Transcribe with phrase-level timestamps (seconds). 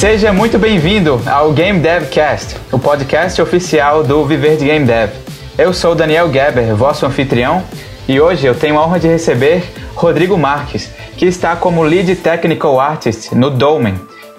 [0.00, 5.10] Seja muito bem-vindo ao Game Devcast, o podcast oficial do Viver de Game Dev.
[5.58, 7.62] Eu sou Daniel Geber, vosso anfitrião,
[8.08, 9.62] e hoje eu tenho a honra de receber
[9.94, 13.94] Rodrigo Marques, que está como Lead Technical Artist no Dolmen.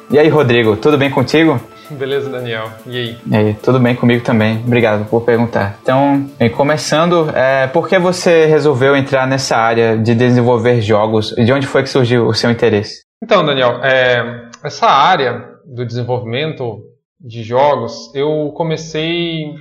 [0.09, 1.61] E aí, Rodrigo, tudo bem contigo?
[1.91, 2.71] Beleza, Daniel.
[2.87, 3.17] E aí?
[3.23, 4.63] E aí, tudo bem comigo também.
[4.65, 5.77] Obrigado por perguntar.
[5.83, 11.35] Então, começando, é, por que você resolveu entrar nessa área de desenvolver jogos?
[11.35, 13.03] De onde foi que surgiu o seu interesse?
[13.23, 16.83] Então, Daniel, é, essa área do desenvolvimento
[17.19, 19.53] de jogos, eu comecei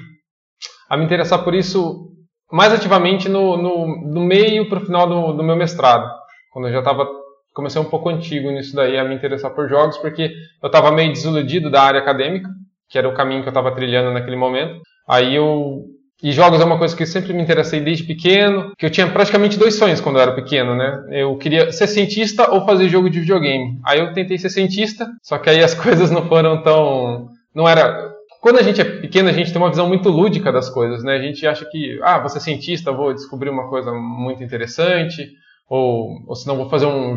[0.88, 2.08] a me interessar por isso
[2.50, 6.10] mais ativamente no, no, no meio para o final do, do, meu mestrado,
[6.52, 7.08] quando eu já estava
[7.54, 11.12] comecei um pouco antigo nisso daí a me interessar por jogos, porque eu estava meio
[11.12, 12.48] desiludido da área acadêmica,
[12.88, 14.80] que era o caminho que eu estava trilhando naquele momento.
[15.08, 15.84] Aí eu
[16.22, 19.08] e jogos é uma coisa que eu sempre me interessei desde pequeno, que eu tinha
[19.08, 21.02] praticamente dois sonhos quando eu era pequeno, né?
[21.10, 23.78] Eu queria ser cientista ou fazer jogo de videogame.
[23.84, 27.30] Aí eu tentei ser cientista, só que aí as coisas não foram tão.
[27.54, 28.10] Não era.
[28.42, 31.14] Quando a gente é pequeno, a gente tem uma visão muito lúdica das coisas, né?
[31.16, 35.30] A gente acha que, ah, vou ser cientista, vou descobrir uma coisa muito interessante,
[35.68, 37.16] ou, ou senão vou fazer um.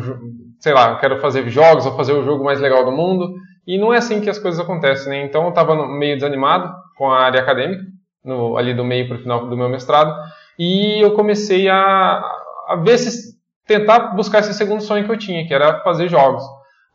[0.60, 3.34] Sei lá, quero fazer jogos, vou fazer o jogo mais legal do mundo.
[3.66, 5.24] E não é assim que as coisas acontecem, né?
[5.24, 7.93] Então eu estava meio desanimado com a área acadêmica
[8.24, 10.14] no, ali do meio para o final do meu mestrado,
[10.58, 12.22] e eu comecei a,
[12.68, 13.34] a ver se
[13.66, 16.44] tentar buscar esse segundo sonho que eu tinha, que era fazer jogos.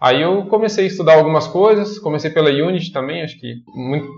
[0.02, 3.56] Aí eu comecei a estudar algumas coisas, comecei pela Unity também, acho que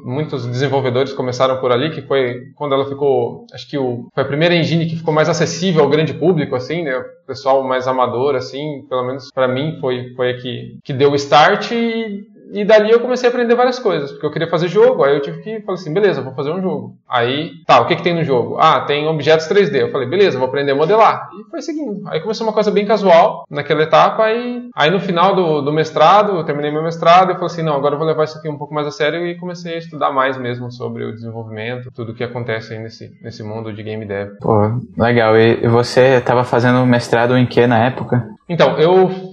[0.05, 4.27] muitos desenvolvedores começaram por ali, que foi quando ela ficou, acho que o, foi a
[4.27, 8.35] primeira engine que ficou mais acessível ao grande público, assim, né, o pessoal mais amador,
[8.35, 12.65] assim, pelo menos para mim foi, foi a que, que deu o start e e
[12.65, 15.41] dali eu comecei a aprender várias coisas, porque eu queria fazer jogo, aí eu tive
[15.41, 16.95] que falar assim, beleza, vou fazer um jogo.
[17.07, 18.57] Aí, tá, o que que tem no jogo?
[18.59, 19.75] Ah, tem objetos 3D.
[19.75, 21.29] Eu falei, beleza, vou aprender a modelar.
[21.39, 22.01] E foi seguindo.
[22.07, 26.35] Aí começou uma coisa bem casual naquela etapa, aí, aí no final do, do mestrado,
[26.35, 28.57] eu terminei meu mestrado, eu falei assim, não, agora eu vou levar isso aqui um
[28.57, 32.23] pouco mais a sério e comecei a estudar mais mesmo sobre o desenvolvimento, tudo que
[32.23, 34.31] acontece aí nesse, nesse mundo de game dev.
[34.41, 34.59] Pô,
[34.97, 35.37] legal.
[35.37, 38.27] E você estava fazendo mestrado em que na época?
[38.49, 39.30] Então, eu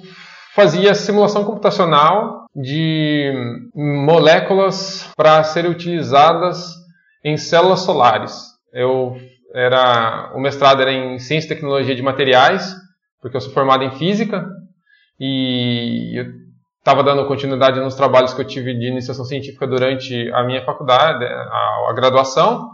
[0.59, 3.33] fazia simulação computacional de
[3.73, 6.75] moléculas para serem utilizadas
[7.25, 8.43] em células solares.
[8.73, 9.17] Eu
[9.55, 12.75] era o mestrado era em ciência e tecnologia de materiais,
[13.23, 14.45] porque eu sou formado em física
[15.21, 16.27] e eu
[16.81, 21.25] estava dando continuidade nos trabalhos que eu tive de iniciação científica durante a minha faculdade,
[21.25, 22.69] a, a graduação.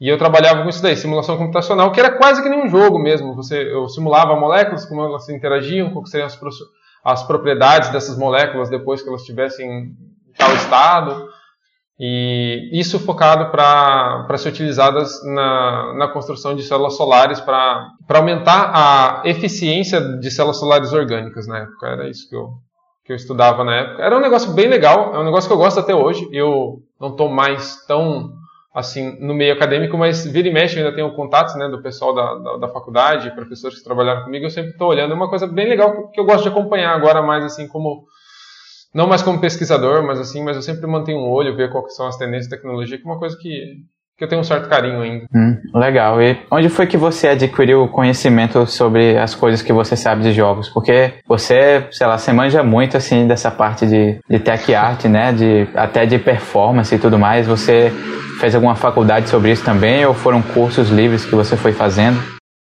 [0.00, 2.98] E eu trabalhava com isso daí, simulação computacional, que era quase que nem um jogo
[2.98, 3.36] mesmo.
[3.36, 6.36] Você, eu simulava moléculas, como elas interagiam, como seriam as,
[7.04, 9.96] as propriedades dessas moléculas depois que elas estivessem em
[10.36, 11.28] tal estado.
[12.00, 19.22] E isso focado para ser utilizadas na, na construção de células solares para aumentar a
[19.28, 21.88] eficiência de células solares orgânicas na época.
[21.88, 22.50] Era isso que eu,
[23.04, 24.02] que eu estudava na época.
[24.02, 26.28] Era um negócio bem legal, é um negócio que eu gosto até hoje.
[26.30, 28.30] Eu não estou mais tão
[28.78, 32.14] assim, no meio acadêmico, mas vira e mexe, eu ainda tenho contatos, né, do pessoal
[32.14, 35.46] da, da, da faculdade, professores que trabalharam comigo, eu sempre estou olhando, é uma coisa
[35.46, 38.06] bem legal que eu gosto de acompanhar agora mais, assim, como,
[38.94, 42.06] não mais como pesquisador, mas assim, mas eu sempre mantenho um olho, ver quais são
[42.06, 43.78] as tendências de tecnologia, que é uma coisa que,
[44.18, 45.26] que eu tenho um certo carinho ainda.
[45.32, 46.20] Hum, legal.
[46.20, 50.32] E onde foi que você adquiriu o conhecimento sobre as coisas que você sabe de
[50.32, 50.68] jogos?
[50.68, 55.32] Porque você, sei lá, você manja muito assim dessa parte de, de tech art, né?
[55.32, 57.46] De, até de performance e tudo mais.
[57.46, 57.92] Você
[58.40, 62.20] fez alguma faculdade sobre isso também ou foram cursos livres que você foi fazendo?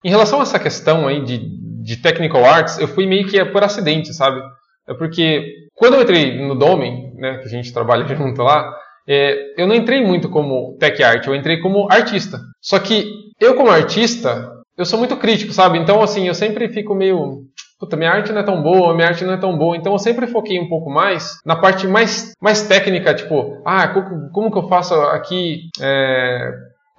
[0.05, 1.39] Em relação a essa questão aí de,
[1.83, 4.39] de technical arts, eu fui meio que por acidente, sabe?
[4.87, 5.43] É porque
[5.73, 8.71] quando eu entrei no Domain, né, que a gente trabalha junto lá,
[9.07, 12.39] é, eu não entrei muito como tech art, eu entrei como artista.
[12.61, 13.05] Só que
[13.39, 15.77] eu como artista, eu sou muito crítico, sabe?
[15.77, 17.45] Então assim, eu sempre fico meio
[17.81, 19.75] puta, minha arte não é tão boa, minha arte não é tão boa.
[19.75, 24.29] Então eu sempre foquei um pouco mais na parte mais, mais técnica, tipo, ah, como,
[24.29, 26.51] como que eu faço aqui é,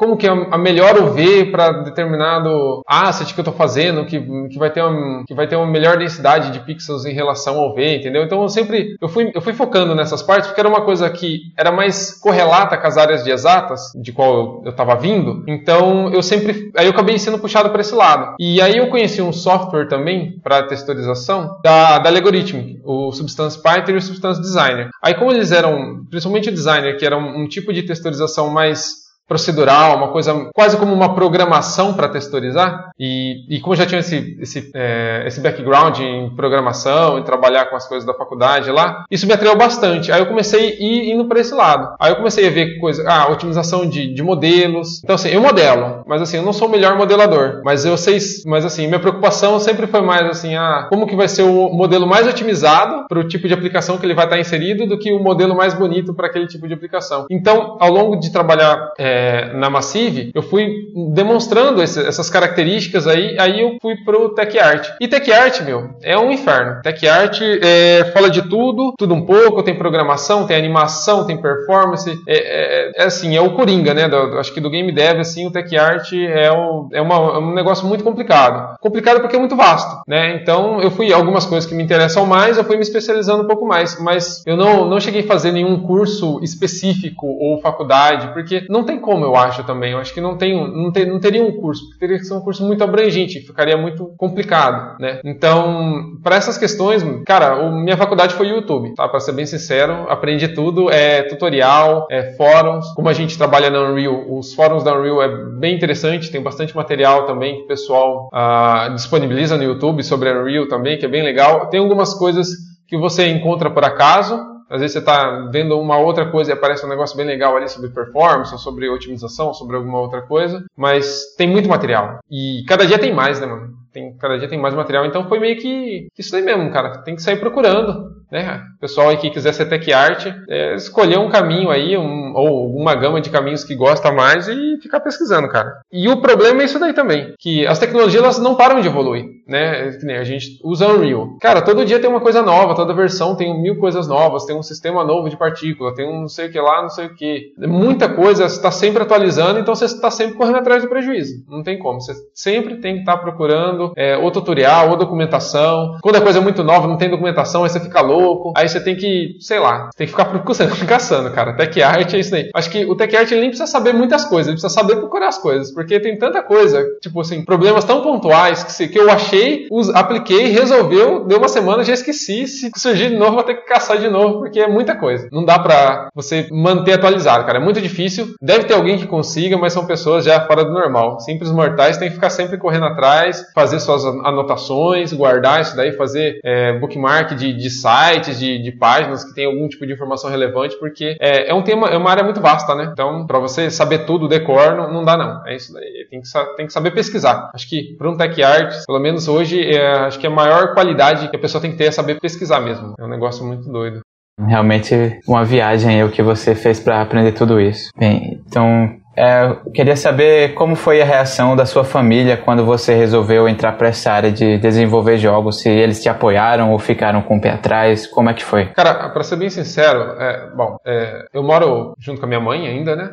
[0.02, 4.58] como que é a melhor UV para determinado asset que eu estou fazendo, que, que,
[4.58, 7.98] vai ter uma, que vai ter uma melhor densidade de pixels em relação ao V,
[7.98, 8.24] entendeu?
[8.24, 11.52] Então eu sempre eu fui, eu fui focando nessas partes porque era uma coisa que
[11.56, 15.44] era mais correlata com as áreas de exatas, de qual eu estava vindo.
[15.46, 16.72] Então eu sempre.
[16.76, 18.34] Aí eu acabei sendo puxado para esse lado.
[18.40, 23.92] E aí eu conheci um software também para texturização da, da Algorithmic, o Substance Python
[23.92, 24.88] e o Substance Designer.
[25.00, 29.01] Aí como eles eram, principalmente o designer, que era um, um tipo de texturização mais
[29.28, 32.90] procedural, uma coisa quase como uma programação para texturizar.
[32.98, 37.76] E, e como já tinha esse, esse, é, esse background em programação, em trabalhar com
[37.76, 40.10] as coisas da faculdade lá, isso me atraiu bastante.
[40.12, 41.94] Aí eu comecei a ir indo para esse lado.
[42.00, 45.02] Aí eu comecei a ver coisa, ah, otimização de, de modelos.
[45.02, 48.18] Então assim, eu modelo, mas assim, eu não sou o melhor modelador, mas eu sei,
[48.46, 52.06] mas assim, minha preocupação sempre foi mais assim, ah, como que vai ser o modelo
[52.06, 55.18] mais otimizado para o tipo de aplicação que ele vai estar inserido do que o
[55.18, 57.26] modelo mais bonito para aquele tipo de aplicação.
[57.30, 59.11] Então, ao longo de trabalhar é,
[59.54, 60.68] na Massive, eu fui
[61.12, 64.88] demonstrando esse, essas características aí, aí eu fui pro Tech Art.
[65.00, 66.80] E Tech Art, meu, é um inferno.
[66.82, 72.10] Tech Art é, fala de tudo, tudo um pouco, tem programação, tem animação, tem performance,
[72.26, 74.08] é, é, é assim, é o coringa, né?
[74.08, 77.38] Do, acho que do game dev, assim, o Tech Art é, o, é, uma, é
[77.38, 78.76] um negócio muito complicado.
[78.80, 80.36] Complicado porque é muito vasto, né?
[80.36, 83.66] Então, eu fui, algumas coisas que me interessam mais, eu fui me especializando um pouco
[83.66, 88.84] mais, mas eu não, não cheguei a fazer nenhum curso específico ou faculdade, porque não
[88.84, 89.92] tem como, eu acho também.
[89.92, 92.40] Eu acho que não, tem, não, não teria um curso, porque teria que ser um
[92.40, 95.20] curso muito abrangente, ficaria muito complicado, né?
[95.24, 99.08] Então, para essas questões, cara, minha faculdade foi YouTube, tá?
[99.08, 103.90] Para ser bem sincero, aprendi tudo, é tutorial, é fóruns, como a gente trabalha na
[103.90, 105.28] Unreal, os fóruns da Unreal é
[105.58, 110.40] bem interessante, tem bastante material também que o pessoal ah, disponibiliza no YouTube sobre a
[110.40, 111.66] Unreal também, que é bem legal.
[111.66, 112.48] Tem algumas coisas
[112.86, 116.84] que você encontra por acaso, às vezes você está vendo uma outra coisa e aparece
[116.86, 120.64] um negócio bem legal ali sobre performance, ou sobre otimização, sobre alguma outra coisa.
[120.74, 122.20] Mas tem muito material.
[122.30, 123.74] E cada dia tem mais, né, mano?
[123.92, 125.04] Tem, cada dia tem mais material.
[125.04, 127.02] Então foi meio que isso aí mesmo, cara.
[127.02, 128.21] Tem que sair procurando.
[128.32, 128.62] Né?
[128.78, 132.74] O pessoal aí que quiser ser tech art, é, escolher um caminho aí, um, ou
[132.74, 135.82] uma gama de caminhos que gosta mais e ficar pesquisando, cara.
[135.92, 139.26] E o problema é isso daí também, que as tecnologias elas não param de evoluir,
[139.46, 139.90] né?
[140.18, 141.36] A gente usa Unreal.
[141.42, 144.62] Cara, todo dia tem uma coisa nova, toda versão tem mil coisas novas, tem um
[144.62, 147.52] sistema novo de partícula, tem um não sei o que lá, não sei o que.
[147.58, 151.44] Muita coisa está sempre atualizando, então você está sempre correndo atrás do prejuízo.
[151.46, 152.00] Não tem como.
[152.00, 155.98] Você sempre tem que estar procurando é, ou tutorial, ou documentação.
[156.00, 158.52] Quando a coisa é muito nova, não tem documentação, aí você fica louco louco.
[158.56, 160.42] Aí você tem que, sei lá, tem que ficar procurando,
[160.86, 161.54] caçando, cara.
[161.54, 162.50] Tech art é isso aí.
[162.54, 165.28] Acho que o tech art ele nem precisa saber muitas coisas, ele precisa saber procurar
[165.28, 169.10] as coisas, porque tem tanta coisa, tipo assim, problemas tão pontuais que, se, que eu
[169.10, 172.46] achei, us, apliquei, resolveu, deu uma semana, já esqueci.
[172.46, 175.28] Se surgir de novo, vou ter que caçar de novo, porque é muita coisa.
[175.32, 177.58] Não dá pra você manter atualizado, cara.
[177.58, 178.34] É muito difícil.
[178.40, 181.20] Deve ter alguém que consiga, mas são pessoas já fora do normal.
[181.20, 186.40] Simples mortais têm que ficar sempre correndo atrás, fazer suas anotações, guardar isso daí, fazer
[186.44, 190.30] é, bookmark de, de site sites, de, de páginas que tem algum tipo de informação
[190.30, 192.88] relevante, porque é, é um tema, é uma área muito vasta, né?
[192.92, 195.46] Então, para você saber tudo, decor, não, não dá não.
[195.46, 196.06] É isso daí.
[196.10, 197.50] Tem que, tem que saber pesquisar.
[197.54, 201.28] Acho que para um tech art, pelo menos hoje, é, acho que a maior qualidade
[201.28, 202.94] que a pessoa tem que ter é saber pesquisar mesmo.
[202.98, 204.00] É um negócio muito doido.
[204.40, 207.90] Realmente uma viagem é o que você fez para aprender tudo isso.
[207.96, 213.48] Bem, então é, queria saber como foi a reação da sua família quando você resolveu
[213.48, 215.60] entrar para essa área de desenvolver jogos.
[215.60, 218.66] Se eles te apoiaram ou ficaram com o pé atrás, como é que foi?
[218.72, 222.66] Cara, para ser bem sincero, é, bom, é, eu moro junto com a minha mãe
[222.66, 223.10] ainda, né?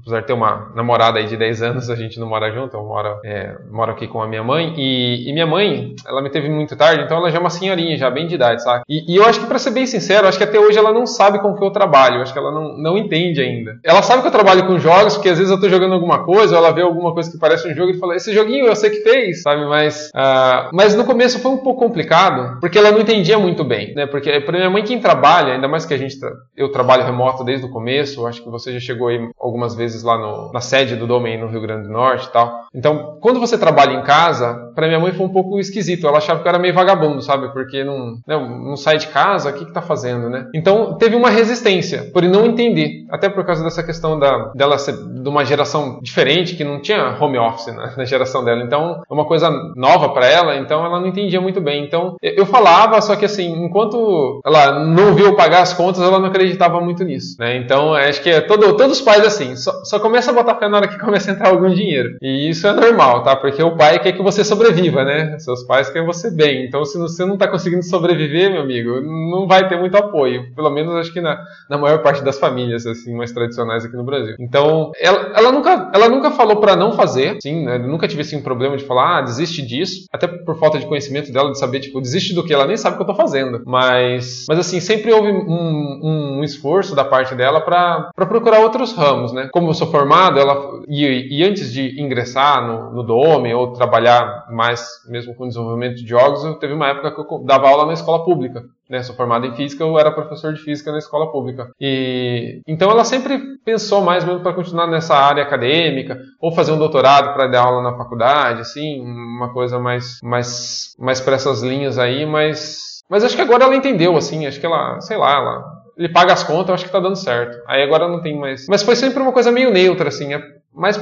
[0.00, 2.82] Apesar de ter uma namorada aí de 10 anos, a gente não mora junto, eu
[2.82, 4.74] moro, é, moro aqui com a minha mãe.
[4.76, 7.96] E, e, minha mãe, ela me teve muito tarde, então ela já é uma senhorinha,
[7.96, 8.82] já bem de idade, sabe?
[8.88, 11.06] E, e eu acho que, para ser bem sincero, acho que até hoje ela não
[11.06, 13.78] sabe com que eu trabalho, acho que ela não, não entende ainda.
[13.84, 16.56] Ela sabe que eu trabalho com jogos, porque às vezes eu tô jogando alguma coisa,
[16.56, 19.00] ela vê alguma coisa que parece um jogo e fala: Esse joguinho eu sei que
[19.00, 19.64] fez, sabe?
[19.66, 23.94] Mas, uh, mas no começo foi um pouco complicado, porque ela não entendia muito bem,
[23.94, 24.06] né?
[24.06, 26.16] Porque para minha mãe, quem trabalha, ainda mais que a gente,
[26.56, 30.18] eu trabalho remoto desde o começo, acho que você já chegou aí algumas vezes lá
[30.18, 32.60] no, na sede do Domain no Rio Grande do Norte e tal.
[32.74, 36.06] Então, quando você trabalha em casa, para minha mãe foi um pouco esquisito.
[36.06, 37.52] Ela achava que eu era meio vagabundo, sabe?
[37.52, 40.46] Porque não, não, né, não sai de casa, o que, que tá fazendo, né?
[40.54, 43.04] Então, teve uma resistência por não entender.
[43.10, 47.16] Até por causa dessa questão da, dela ser de uma geração diferente, que não tinha
[47.20, 48.62] home office né, na geração dela.
[48.62, 51.84] Então, é uma coisa nova para ela, então ela não entendia muito bem.
[51.84, 56.28] Então, eu falava, só que assim, enquanto ela não viu pagar as contas, ela não
[56.28, 57.56] acreditava muito nisso, né?
[57.56, 60.68] Então, acho que é todo, todos os pais assim, só, só começa a botar fé
[60.68, 62.16] na hora que começa a entrar algum dinheiro.
[62.20, 63.36] E isso é normal, tá?
[63.36, 65.38] Porque o pai quer que você sobreviva, né?
[65.38, 66.66] Seus pais querem você bem.
[66.66, 70.54] Então, se você não está conseguindo sobreviver, meu amigo, não vai ter muito apoio.
[70.54, 74.04] Pelo menos acho que na, na maior parte das famílias, assim, mais tradicionais aqui no
[74.04, 74.34] Brasil.
[74.38, 77.78] Então, ela, ela nunca, ela nunca falou para não fazer, sim, né?
[77.78, 80.06] nunca tive assim um problema de falar, ah, desiste disso.
[80.12, 82.52] Até por falta de conhecimento dela, de saber, tipo, desiste do que?
[82.52, 83.62] Ela nem sabe o que eu tô fazendo.
[83.66, 89.32] Mas, mas assim, sempre houve um, um esforço da parte dela para procurar outros ramos,
[89.32, 89.48] né?
[89.52, 94.46] Como eu sou formado, ela e, e, antes de ingressar no, no Dome ou trabalhar
[94.50, 97.92] mais mesmo com desenvolvimento de jogos, eu teve uma época que eu dava aula na
[97.92, 98.64] escola pública.
[98.88, 101.70] Né, sou formado em física, eu era professor de física na escola pública.
[101.80, 106.78] E então ela sempre pensou mais mesmo para continuar nessa área acadêmica ou fazer um
[106.78, 111.98] doutorado para dar aula na faculdade, assim, uma coisa mais mais mais para essas linhas
[111.98, 115.79] aí, mas mas acho que agora ela entendeu assim, acho que ela, sei lá, ela
[116.00, 117.62] ele paga as contas, eu acho que tá dando certo.
[117.66, 118.66] Aí agora não tem mais.
[118.66, 120.32] Mas foi sempre uma coisa meio neutra, assim.
[120.32, 120.40] É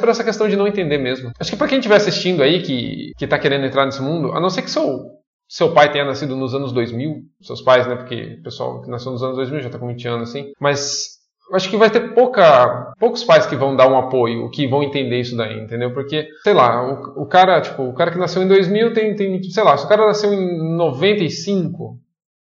[0.00, 1.31] por essa questão de não entender mesmo.
[1.38, 4.40] Acho que para quem estiver assistindo aí, que, que tá querendo entrar nesse mundo, a
[4.40, 5.05] não ser que seu,
[5.49, 7.95] seu pai tenha nascido nos anos 2000, seus pais, né?
[7.95, 10.50] Porque o pessoal que nasceu nos anos 2000 já tá com 20 anos, assim.
[10.59, 11.19] Mas
[11.52, 15.21] acho que vai ter pouca, poucos pais que vão dar um apoio, que vão entender
[15.21, 15.95] isso daí, entendeu?
[15.95, 19.40] Porque, sei lá, o, o cara, tipo, o cara que nasceu em 2000 tem, tem,
[19.45, 22.00] sei lá, se o cara nasceu em 95,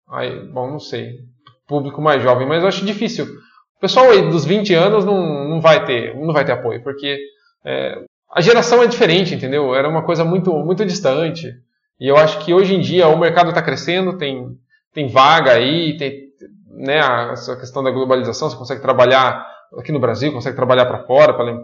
[0.09, 1.29] aí, bom, não sei
[1.69, 3.25] público mais jovem, mas eu acho difícil.
[3.25, 7.17] O pessoal aí dos 20 anos não, não, vai, ter, não vai ter apoio, porque
[7.63, 9.73] é, a geração é diferente, entendeu?
[9.73, 11.53] Era uma coisa muito, muito distante.
[11.99, 14.57] E eu acho que hoje em dia o mercado está crescendo, tem,
[14.93, 16.29] tem vaga aí, tem
[16.69, 16.99] né,
[17.31, 19.45] essa questão da globalização, você consegue trabalhar
[19.77, 21.57] aqui no Brasil, consegue trabalhar para fora, pra,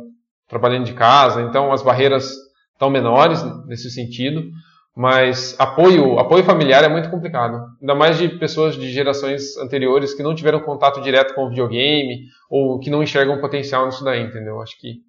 [0.48, 2.32] trabalhando de casa, então as barreiras
[2.74, 4.44] estão menores nesse sentido.
[4.96, 7.62] Mas apoio, apoio familiar é muito complicado.
[7.82, 12.28] Ainda mais de pessoas de gerações anteriores que não tiveram contato direto com o videogame
[12.50, 14.62] ou que não enxergam potencial nisso daí, entendeu?
[14.62, 15.02] Acho que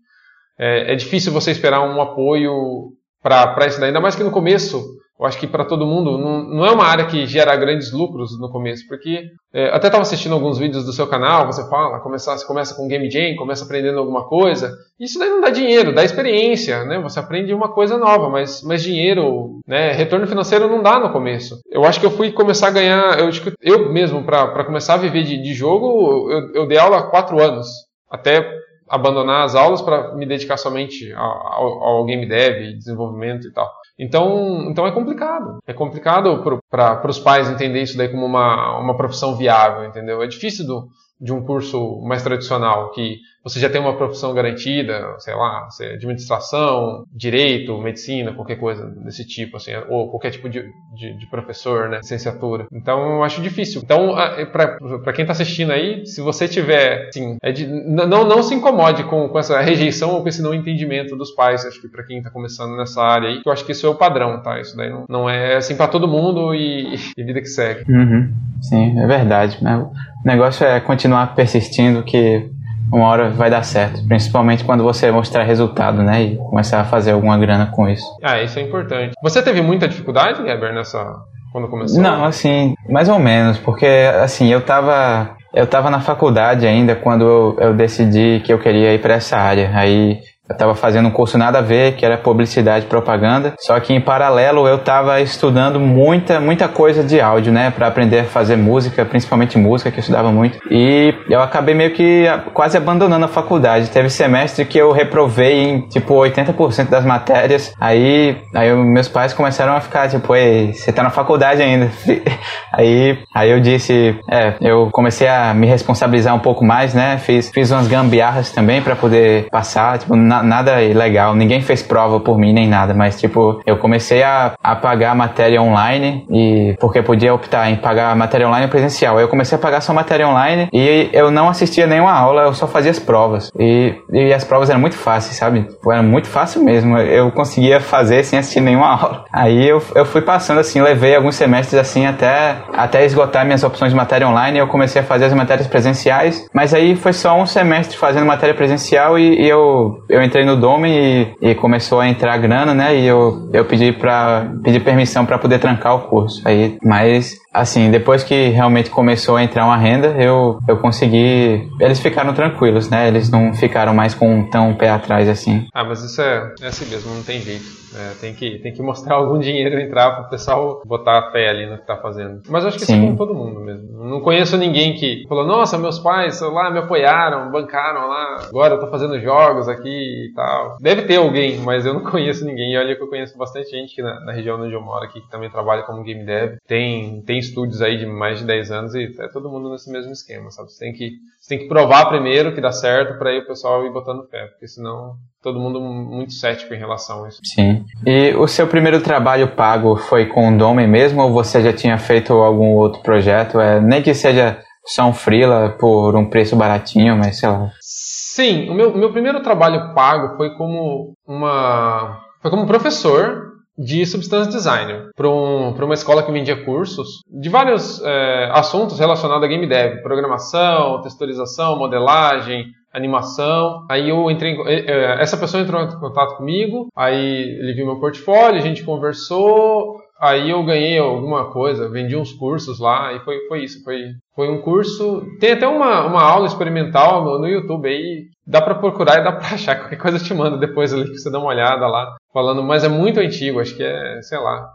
[0.58, 3.88] é, é difícil você esperar um apoio para isso daí.
[3.88, 6.84] Ainda mais que no começo eu acho que para todo mundo não, não, é uma
[6.84, 10.92] área que gera grandes lucros no começo, porque é, até estava assistindo alguns vídeos do
[10.92, 15.18] seu canal, você fala, começa, você começa com game jam, começa aprendendo alguma coisa, isso
[15.18, 16.98] daí não dá dinheiro, dá experiência, né?
[17.00, 19.92] Você aprende uma coisa nova, mas, mas dinheiro, né?
[19.92, 21.60] Retorno financeiro não dá no começo.
[21.70, 23.30] Eu acho que eu fui começar a ganhar, eu,
[23.62, 27.42] eu mesmo para começar a viver de, de jogo, eu, eu dei aula há quatro
[27.42, 27.68] anos,
[28.10, 28.46] até
[28.88, 33.70] abandonar as aulas para me dedicar somente ao, ao, game dev, desenvolvimento e tal.
[33.98, 35.58] Então, então é complicado.
[35.66, 40.22] É complicado para os pais entender isso daí como uma, uma profissão viável, entendeu?
[40.22, 40.88] É difícil do,
[41.20, 47.04] de um curso mais tradicional, que você já tem uma profissão garantida, sei lá, administração,
[47.14, 50.64] direito, medicina, qualquer coisa desse tipo, assim, ou qualquer tipo de,
[50.96, 52.66] de, de professor, né, licenciatura.
[52.72, 53.80] Então, eu acho difícil.
[53.84, 54.16] Então,
[54.52, 57.52] para quem está assistindo aí, se você tiver, assim, é
[57.86, 61.64] não, não se incomode com, com essa rejeição ou com esse não entendimento dos pais,
[61.64, 63.94] acho que para quem está começando nessa área aí, eu acho que isso é o
[63.94, 64.60] padrão, tá?
[64.60, 67.84] Isso daí não, não é assim para todo mundo e, e, vida que segue.
[67.88, 68.32] Uhum.
[68.60, 69.62] Sim, é verdade.
[69.62, 69.76] Né?
[69.76, 69.92] O
[70.24, 72.50] negócio é continuar persistindo que
[72.92, 77.12] uma hora vai dar certo, principalmente quando você mostrar resultado, né, e começar a fazer
[77.12, 78.04] alguma grana com isso.
[78.22, 79.14] Ah, isso é importante.
[79.22, 81.04] Você teve muita dificuldade, Geber, nessa
[81.52, 82.02] quando começou?
[82.02, 83.86] Não, assim, mais ou menos, porque
[84.22, 88.92] assim, eu tava eu tava na faculdade ainda quando eu, eu decidi que eu queria
[88.92, 89.70] ir para essa área.
[89.72, 93.54] Aí eu estava fazendo um curso nada a ver, que era publicidade e propaganda.
[93.58, 98.20] Só que em paralelo eu estava estudando muita, muita coisa de áudio, né, para aprender
[98.20, 100.58] a fazer música, principalmente música, que eu estudava muito.
[100.70, 102.24] E eu acabei meio que
[102.54, 103.90] quase abandonando a faculdade.
[103.90, 107.72] Teve semestre que eu reprovei em tipo 80% das matérias.
[107.80, 111.90] Aí, aí meus pais começaram a ficar tipo, ei, você tá na faculdade ainda.
[112.72, 117.18] aí, aí eu disse, é, eu comecei a me responsabilizar um pouco mais, né?
[117.18, 122.38] Fiz, fiz umas gambiarras também para poder passar, tipo, nada ilegal, ninguém fez prova por
[122.38, 127.34] mim nem nada, mas tipo, eu comecei a, a pagar matéria online e porque podia
[127.34, 129.20] optar em pagar matéria online ou presencial.
[129.20, 132.66] Eu comecei a pagar só matéria online e eu não assistia nenhuma aula, eu só
[132.66, 133.50] fazia as provas.
[133.58, 135.62] E, e as provas eram muito fáceis, sabe?
[135.62, 136.98] Tipo, era muito fácil mesmo.
[136.98, 139.24] Eu conseguia fazer sem assistir nenhuma aula.
[139.32, 143.92] Aí eu, eu fui passando assim, levei alguns semestres assim até, até esgotar minhas opções
[143.92, 144.58] de matéria online.
[144.58, 148.54] Eu comecei a fazer as matérias presenciais, mas aí foi só um semestre fazendo matéria
[148.54, 152.96] presencial e, e eu, eu entrei no Dome e, e, começou a entrar grana, né?
[152.96, 156.42] E eu, eu pedi para pedir permissão para poder trancar o curso.
[156.44, 161.68] Aí, mas assim, depois que realmente começou a entrar uma renda, eu, eu consegui.
[161.80, 163.08] Eles ficaram tranquilos, né?
[163.08, 165.66] Eles não ficaram mais com tão pé atrás assim.
[165.72, 167.85] Ah, mas isso é, é assim mesmo, não tem jeito.
[167.96, 171.48] É, tem, que, tem que mostrar algum dinheiro entrar para o pessoal botar a fé
[171.48, 172.42] ali no que está fazendo.
[172.48, 172.96] Mas eu acho que Sim.
[172.96, 174.04] isso é com todo mundo mesmo.
[174.04, 178.80] Não conheço ninguém que falou, nossa, meus pais lá me apoiaram, bancaram lá, agora eu
[178.80, 179.88] tô fazendo jogos aqui
[180.28, 180.76] e tal.
[180.80, 182.72] Deve ter alguém, mas eu não conheço ninguém.
[182.72, 185.30] E olha que eu conheço bastante gente na, na região onde eu moro aqui que
[185.30, 186.56] também trabalha como game dev.
[186.66, 190.12] Tem, tem estúdios aí de mais de 10 anos e é todo mundo nesse mesmo
[190.12, 190.70] esquema, sabe?
[190.70, 191.12] Você tem que,
[191.46, 194.46] você tem que provar primeiro que dá certo para aí o pessoal ir botando fé,
[194.46, 197.40] porque senão todo mundo muito cético em relação a isso.
[197.44, 197.84] Sim.
[198.04, 201.96] E o seu primeiro trabalho pago foi com o Dome mesmo ou você já tinha
[201.98, 203.60] feito algum outro projeto?
[203.60, 207.70] É, nem que seja só um freela por um preço baratinho, mas sei lá.
[207.80, 214.50] Sim, o meu, meu primeiro trabalho pago foi como uma foi como professor de substance
[214.50, 219.66] designer para um, uma escola que vendia cursos de vários é, assuntos relacionados a game
[219.66, 223.84] dev, programação, texturização, modelagem, animação.
[223.90, 228.00] Aí eu entrei, é, é, essa pessoa entrou em contato comigo, aí ele viu meu
[228.00, 233.46] portfólio, a gente conversou, Aí eu ganhei alguma coisa, vendi uns cursos lá e foi,
[233.48, 233.84] foi isso.
[233.84, 235.22] Foi, foi um curso.
[235.38, 238.24] Tem até uma, uma aula experimental no, no YouTube aí.
[238.46, 239.76] Dá para procurar e dá para achar.
[239.76, 242.16] Qualquer coisa eu te mando depois ali pra você dar uma olhada lá.
[242.36, 244.70] Falando, mas é muito antigo, acho que é, sei lá,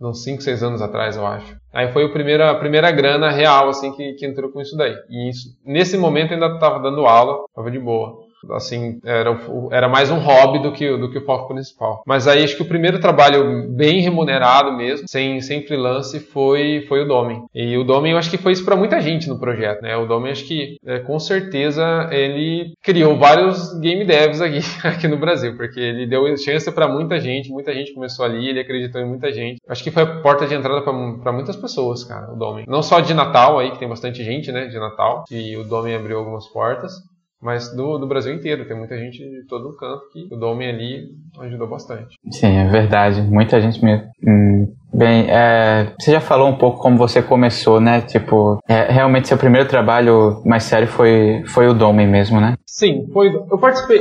[0.00, 1.56] uns 5, 6 anos atrás, eu acho.
[1.72, 4.94] Aí foi a primeira, a primeira grana real, assim, que, que entrou com isso daí.
[5.08, 9.38] E isso, nesse momento eu ainda tava dando aula, tava de boa assim, era,
[9.70, 12.02] era mais um hobby do que, do que o foco principal.
[12.06, 17.02] Mas aí acho que o primeiro trabalho bem remunerado mesmo, sem, sem freelance, foi, foi
[17.02, 17.42] o Domen.
[17.54, 19.96] E o Domen eu acho que foi isso para muita gente no projeto, né?
[19.96, 25.18] O Domen acho que é, com certeza ele criou vários game devs aqui, aqui no
[25.18, 29.06] Brasil, porque ele deu chance para muita gente, muita gente começou ali, ele acreditou em
[29.06, 29.60] muita gente.
[29.68, 32.64] Acho que foi a porta de entrada para muitas pessoas, cara, o Domen.
[32.66, 35.94] Não só de Natal aí, que tem bastante gente, né, de Natal, e o Domen
[35.94, 36.92] abriu algumas portas,
[37.40, 38.66] mas do, do Brasil inteiro.
[38.66, 41.08] Tem muita gente de todo o canto que o Domen ali
[41.40, 42.16] ajudou bastante.
[42.30, 43.22] Sim, é verdade.
[43.22, 44.06] Muita gente mesmo.
[44.26, 48.02] Hum, bem, é, você já falou um pouco como você começou, né?
[48.02, 52.54] Tipo, é, realmente seu primeiro trabalho mais sério foi, foi o Domen mesmo, né?
[52.66, 53.28] Sim, foi.
[53.28, 54.00] Eu participei.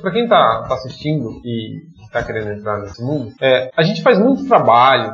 [0.00, 4.18] Para quem tá, tá assistindo e está querendo entrar nesse mundo, é, a gente faz
[4.18, 5.12] muito trabalho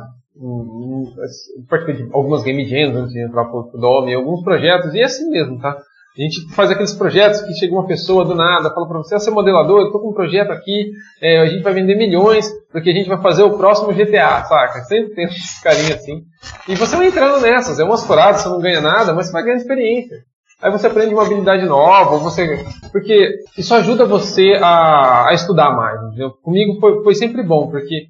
[1.69, 5.29] participei de algumas game jams antes de entrar pro Dome, alguns projetos, e é assim
[5.31, 5.77] mesmo, tá?
[6.17, 9.19] A gente faz aqueles projetos que chega uma pessoa do nada, fala para você, ah,
[9.19, 12.51] você é modelador, eu estou com um projeto aqui, é, a gente vai vender milhões,
[12.71, 14.83] porque a gente vai fazer o próximo GTA, saca?
[14.85, 16.23] Sempre tem esses carinhos assim.
[16.69, 19.43] E você vai entrando nessas, é umas furadas, você não ganha nada, mas você vai
[19.43, 20.19] ganhando experiência.
[20.61, 22.65] Aí você aprende uma habilidade nova, você.
[22.93, 26.31] Porque isso ajuda você a, a estudar mais, entendeu?
[26.43, 28.07] Comigo foi, foi sempre bom, porque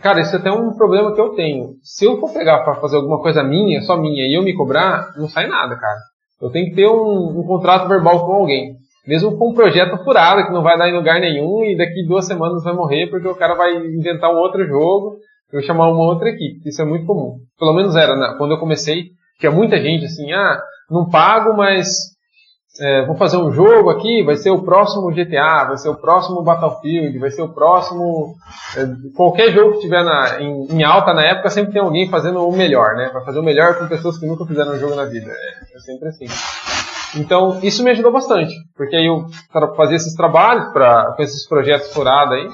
[0.00, 1.76] Cara, isso é até um problema que eu tenho.
[1.82, 5.14] Se eu for pegar para fazer alguma coisa minha, só minha, e eu me cobrar,
[5.16, 5.98] não sai nada, cara.
[6.40, 8.76] Eu tenho que ter um, um contrato verbal com alguém.
[9.06, 12.26] Mesmo com um projeto furado, que não vai dar em lugar nenhum e daqui duas
[12.26, 15.16] semanas vai morrer porque o cara vai inventar um outro jogo
[15.52, 16.68] eu chamar uma outra equipe.
[16.68, 17.38] Isso é muito comum.
[17.58, 18.34] Pelo menos era, né?
[18.36, 22.15] quando eu comecei, tinha muita gente assim, ah, não pago, mas
[22.80, 26.42] é, vou fazer um jogo aqui, vai ser o próximo GTA, vai ser o próximo
[26.42, 28.34] Battlefield, vai ser o próximo.
[28.76, 32.46] É, qualquer jogo que tiver na, em, em, alta na época, sempre tem alguém fazendo
[32.46, 33.10] o melhor, né?
[33.12, 35.30] Vai fazer o melhor com pessoas que nunca fizeram um jogo na vida.
[35.30, 36.26] É, é sempre assim.
[37.18, 39.26] Então, isso me ajudou bastante, porque aí eu
[39.74, 42.48] fazia esses trabalhos pra, com esses projetos furados aí,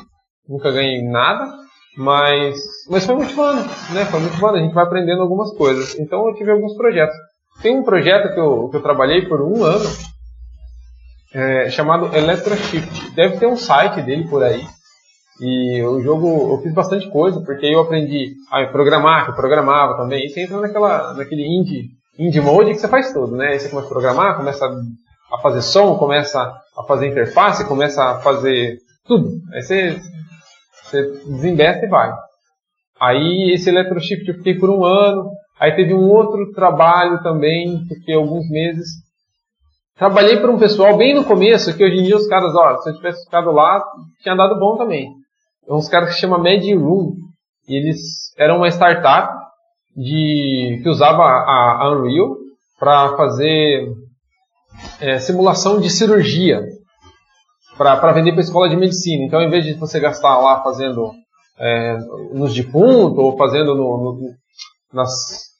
[0.48, 1.48] nunca ganhei nada,
[1.96, 4.04] mas, mas foi muito bom, né?
[4.11, 5.98] Foi muito bom, a gente vai aprendendo algumas coisas.
[5.98, 7.16] Então, eu tive alguns projetos.
[7.60, 9.88] Tem um projeto que eu, que eu trabalhei por um ano,
[11.34, 13.10] é, chamado Electroshift.
[13.14, 14.64] Deve ter um site dele por aí.
[15.40, 19.96] E o jogo, eu fiz bastante coisa, porque eu aprendi a programar, que eu programava
[19.96, 20.26] também.
[20.26, 23.48] E você entra naquela, naquele indie, indie mode que você faz tudo, né?
[23.48, 24.64] Aí você começa a programar, começa
[25.32, 29.30] a fazer som, começa a fazer interface, começa a fazer tudo.
[29.52, 30.00] Aí você,
[30.84, 32.12] você e vai.
[33.00, 35.30] Aí esse Electroshift eu fiquei por um ano.
[35.60, 39.02] Aí teve um outro trabalho também, fiquei alguns meses
[40.02, 42.90] Trabalhei para um pessoal bem no começo, que hoje em dia os caras, ó, se
[42.90, 43.80] eu tivesse ficado lá,
[44.22, 45.08] tinha dado bom também.
[45.68, 47.14] É uns caras que se chama MediRoom.
[47.68, 49.32] E eles eram uma startup
[49.96, 52.34] de, que usava a, a Unreal
[52.80, 53.92] para fazer
[55.00, 56.60] é, simulação de cirurgia
[57.78, 59.24] para vender para escola de medicina.
[59.24, 61.12] Então, em vez de você gastar lá fazendo
[61.60, 61.96] é,
[62.32, 64.30] nos defuntos ou fazendo no, no,
[64.92, 65.52] nas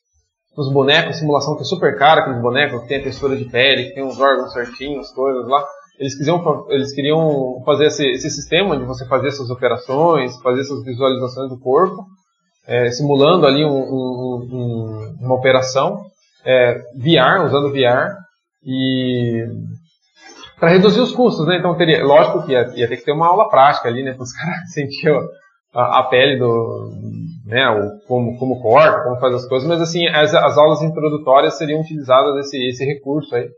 [0.57, 3.85] nos bonecos, simulação que é super cara, aqueles bonecos que tem a textura de pele,
[3.89, 5.65] que tem os órgãos certinhos, coisas lá.
[5.99, 10.85] Eles queriam, eles queriam fazer esse, esse sistema de você fazer essas operações, fazer essas
[10.85, 12.05] visualizações do corpo,
[12.67, 16.05] é, simulando ali um, um, um, uma operação,
[16.45, 18.15] é, VR, usando VR,
[18.65, 19.47] e
[20.59, 21.59] para reduzir os custos, né?
[21.59, 24.13] Então teria, lógico que ia, ia, ter que ter uma aula prática ali, né?
[24.13, 25.11] Para os caras sentir
[25.75, 26.91] a, a pele do,
[27.45, 31.59] né, o, como, como corta, como faz as coisas, mas assim, as, as aulas introdutórias
[31.59, 33.49] seriam utilizadas esse, esse recurso aí.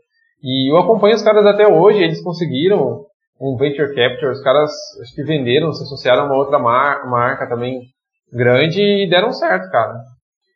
[0.43, 3.05] E eu acompanho os caras até hoje, eles conseguiram
[3.39, 4.71] um venture capture, os caras
[5.01, 7.81] acho que venderam, se associaram a uma outra mar, marca também
[8.31, 9.99] grande e deram certo, cara.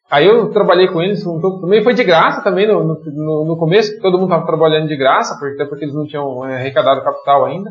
[0.10, 1.24] Aí eu trabalhei com eles,
[1.62, 5.36] também foi de graça também no, no, no começo, todo mundo estava trabalhando de graça,
[5.36, 7.70] até porque eles não tinham é, arrecadado capital ainda.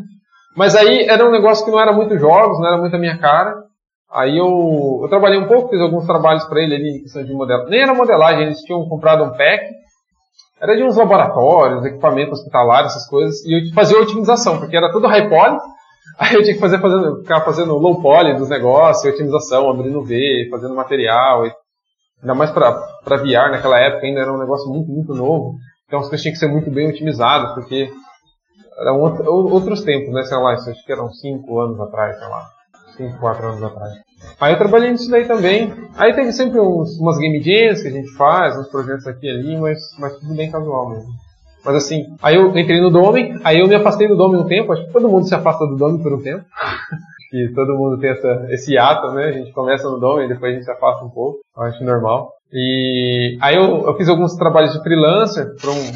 [0.56, 3.18] Mas aí era um negócio que não era muito jogos, não era muito a minha
[3.18, 3.54] cara.
[4.10, 7.32] Aí eu, eu trabalhei um pouco, fiz alguns trabalhos para ele ali em questão de
[7.32, 7.70] modelagem.
[7.70, 9.64] Nem era modelagem, eles tinham comprado um pack.
[10.60, 13.44] Era de uns laboratórios, equipamento hospitalar, essas coisas.
[13.44, 15.58] E eu fazia otimização, porque era tudo high poly.
[16.18, 20.48] Aí eu tinha que fazer, fazendo, ficar fazendo low poly dos negócios, otimização, abrindo V,
[20.50, 21.46] fazendo material.
[21.46, 21.52] E,
[22.22, 22.70] ainda mais para
[23.04, 25.54] VR naquela época ainda era um negócio muito, muito novo.
[25.86, 27.88] Então as coisas tinham que ser muito bem otimizadas, porque
[28.80, 30.22] eram outros tempos, né?
[30.24, 32.57] Sei lá, isso acho que eram 5 anos atrás, sei lá.
[32.98, 33.92] 5, 4 anos atrás.
[34.40, 35.72] Aí eu trabalhei nisso daí também.
[35.96, 39.30] Aí teve sempre uns, umas game jams que a gente faz, uns projetos aqui e
[39.30, 41.08] ali, mas, mas tudo bem casual mesmo.
[41.64, 44.72] Mas assim, aí eu entrei no Dome, aí eu me afastei do Dome um tempo,
[44.72, 46.44] acho que todo mundo se afasta do Dome por um tempo.
[47.30, 49.24] que todo mundo tem essa, esse ato, né?
[49.26, 51.84] A gente começa no Dome e depois a gente se afasta um pouco, eu acho
[51.84, 52.32] normal.
[52.52, 55.92] E aí eu, eu fiz alguns trabalhos de freelancer para um,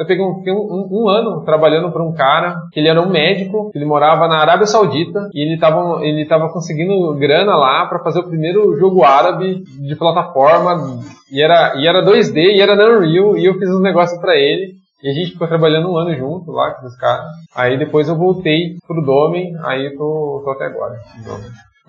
[0.00, 3.70] eu peguei um, um, um ano trabalhando para um cara que ele era um médico,
[3.74, 8.20] ele morava na Arábia Saudita e ele estava ele tava conseguindo grana lá para fazer
[8.20, 13.36] o primeiro jogo árabe de plataforma e era, e era 2D e era na Unreal
[13.36, 14.80] e eu fiz uns negócios para ele.
[15.02, 17.26] E a gente ficou trabalhando um ano junto lá com os caras.
[17.54, 20.96] Aí depois eu voltei pro Domain, aí tô, tô até agora.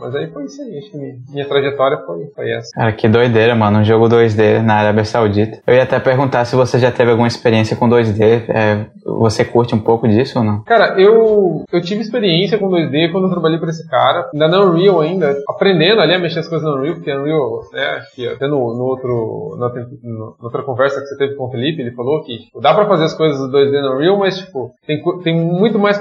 [0.01, 0.97] Mas aí foi isso aí, acho que
[1.31, 2.69] minha trajetória foi, foi essa.
[2.73, 5.59] Cara, que doideira, mano, um jogo 2D na Arábia Saudita.
[5.67, 8.49] Eu ia até perguntar se você já teve alguma experiência com 2D.
[8.49, 10.63] É, você curte um pouco disso ou não?
[10.63, 14.65] Cara, eu, eu tive experiência com 2D quando eu trabalhei para esse cara, ainda na
[14.65, 18.15] Unreal ainda, aprendendo ali a mexer as coisas na Unreal, porque a Unreal, né, acho
[18.15, 21.81] que até no, no outro, na, na, outra conversa que você teve com o Felipe,
[21.81, 25.01] ele falou que tipo, dá para fazer as coisas 2D na Unreal, mas tipo, tem,
[25.23, 25.99] tem muito mais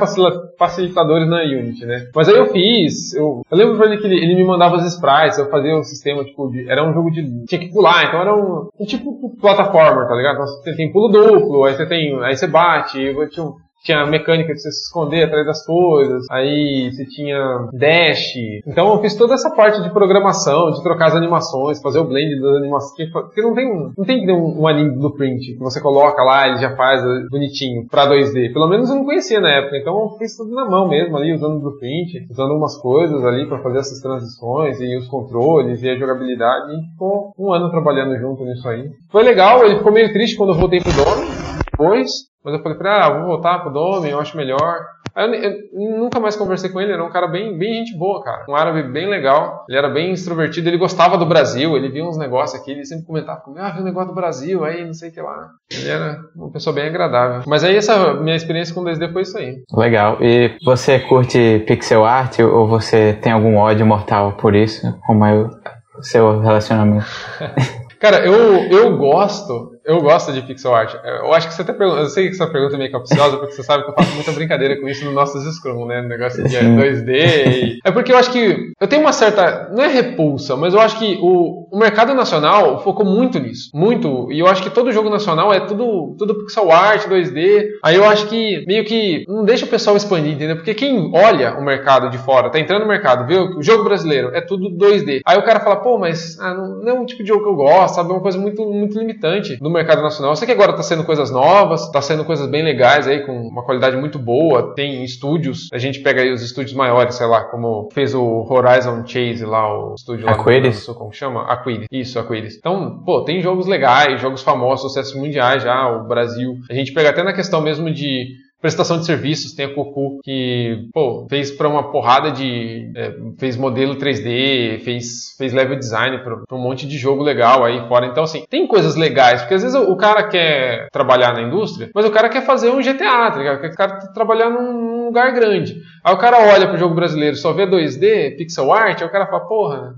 [0.58, 2.08] facilitadores na Unity, né?
[2.14, 5.50] Mas aí eu fiz, eu, eu lembro que ele, ele me mandava os sprites, eu
[5.50, 7.44] fazia um sistema, tipo, de, era um jogo de.
[7.46, 10.34] tinha que pular, então era um, tipo plataforma, tá ligado?
[10.34, 12.22] Então você tem pulo duplo, aí você tem.
[12.22, 12.98] aí você bate,
[13.40, 18.34] um, tinha mecânica de você se esconder atrás das coisas, aí você tinha dash.
[18.66, 22.40] Então eu fiz toda essa parte de programação, de trocar as animações, fazer o blend
[22.40, 25.80] das animações, porque não tem, não tem que ter um, um anime blueprint que você
[25.80, 28.52] coloca lá, ele já faz bonitinho pra 2D.
[28.52, 31.34] Pelo menos eu não conhecia na época, então eu fiz tudo na mão mesmo ali,
[31.34, 35.96] usando blueprint, usando umas coisas ali para fazer essas transições e os controles e a
[35.96, 38.90] jogabilidade e ficou um ano trabalhando junto nisso aí.
[39.10, 41.49] Foi legal, ele ficou meio triste quando eu voltei pro dono,
[41.80, 42.10] depois,
[42.44, 44.84] mas eu falei pra ele, ah, vou voltar pro Dome, eu acho melhor.
[45.14, 48.22] Aí eu, eu, nunca mais conversei com ele, era um cara bem, bem gente boa,
[48.22, 48.44] cara.
[48.48, 52.16] Um árabe bem legal, ele era bem extrovertido, ele gostava do Brasil, ele via uns
[52.16, 55.08] negócios aqui, ele sempre comentava comigo, ah, vi um negócio do Brasil, aí não sei
[55.08, 55.48] o que lá.
[55.72, 57.42] Ele era uma pessoa bem agradável.
[57.46, 59.56] Mas aí essa minha experiência com o 2D foi isso aí.
[59.74, 60.18] Legal.
[60.22, 64.96] E você curte pixel art ou você tem algum ódio mortal por isso?
[65.06, 67.06] Como é o seu relacionamento?
[68.00, 70.94] Cara, eu, eu gosto, eu gosto de pixel art.
[71.04, 73.52] Eu acho que você até pergunta, eu sei que essa pergunta é meio capciosa, porque
[73.52, 76.02] você sabe que eu faço muita brincadeira com isso no nossos Scrum, né?
[76.02, 77.08] Negócio de 2D.
[77.08, 77.80] E...
[77.90, 80.98] É porque eu acho que eu tenho uma certa, não é repulsa, mas eu acho
[80.98, 83.70] que o, o mercado nacional focou muito nisso.
[83.74, 84.30] Muito.
[84.30, 87.68] E eu acho que todo jogo nacional é tudo, tudo pixel art, 2D.
[87.82, 90.56] Aí eu acho que meio que não deixa o pessoal expandir, entendeu?
[90.56, 94.30] Porque quem olha o mercado de fora, tá entrando no mercado, vê o jogo brasileiro,
[94.34, 95.20] é tudo 2D.
[95.24, 97.48] Aí o cara fala, pô, mas ah, não, não é um tipo de jogo que
[97.48, 98.10] eu gosto sabe?
[98.10, 100.32] É uma coisa muito, muito limitante do mercado nacional.
[100.32, 103.32] Eu sei que agora está sendo coisas novas, está sendo coisas bem legais aí, com
[103.32, 104.74] uma qualidade muito boa.
[104.74, 109.06] Tem estúdios, a gente pega aí os estúdios maiores, sei lá, como fez o Horizon
[109.06, 110.86] Chase lá, o estúdio lá Aquiles.
[110.86, 111.42] do como chama?
[111.44, 111.86] Aquiles.
[111.90, 112.56] Isso, Aquiles.
[112.56, 116.56] Então, pô, tem jogos legais, jogos famosos, sucessos mundiais já, o Brasil.
[116.70, 118.28] A gente pega até na questão mesmo de
[118.60, 122.92] prestação de serviços, tem a Cocu que pô, fez para uma porrada de.
[122.94, 127.86] É, fez modelo 3D, fez, fez level design para um monte de jogo legal aí
[127.88, 128.06] fora.
[128.06, 132.04] Então, assim, tem coisas legais, porque às vezes o, cara quer trabalhar na indústria, mas
[132.04, 133.56] o cara quer fazer um GTA, tá ligado?
[133.56, 135.76] O cara quer trabalhar num lugar grande.
[136.04, 139.26] Aí o cara olha pro jogo brasileiro, só vê 2D, pixel art, aí o cara
[139.26, 139.94] fala, porra.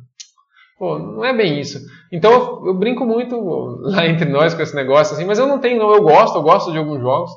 [0.78, 1.80] Pô, não é bem isso.
[2.10, 3.36] Então eu, eu brinco muito
[3.82, 5.94] lá entre nós com esse negócio, assim, mas eu não tenho, não.
[5.94, 7.30] Eu gosto, eu gosto de alguns jogos.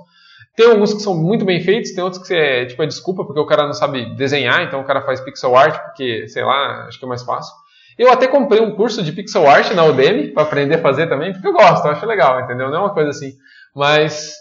[0.55, 3.39] Tem alguns que são muito bem feitos, tem outros que é tipo é desculpa porque
[3.39, 6.97] o cara não sabe desenhar, então o cara faz pixel art porque, sei lá, acho
[6.97, 7.53] que é mais fácil.
[7.97, 11.33] Eu até comprei um curso de pixel art na Udemy para aprender a fazer também,
[11.33, 12.69] porque eu gosto, eu acho legal, entendeu?
[12.69, 13.33] Não é uma coisa assim.
[13.75, 14.33] Mas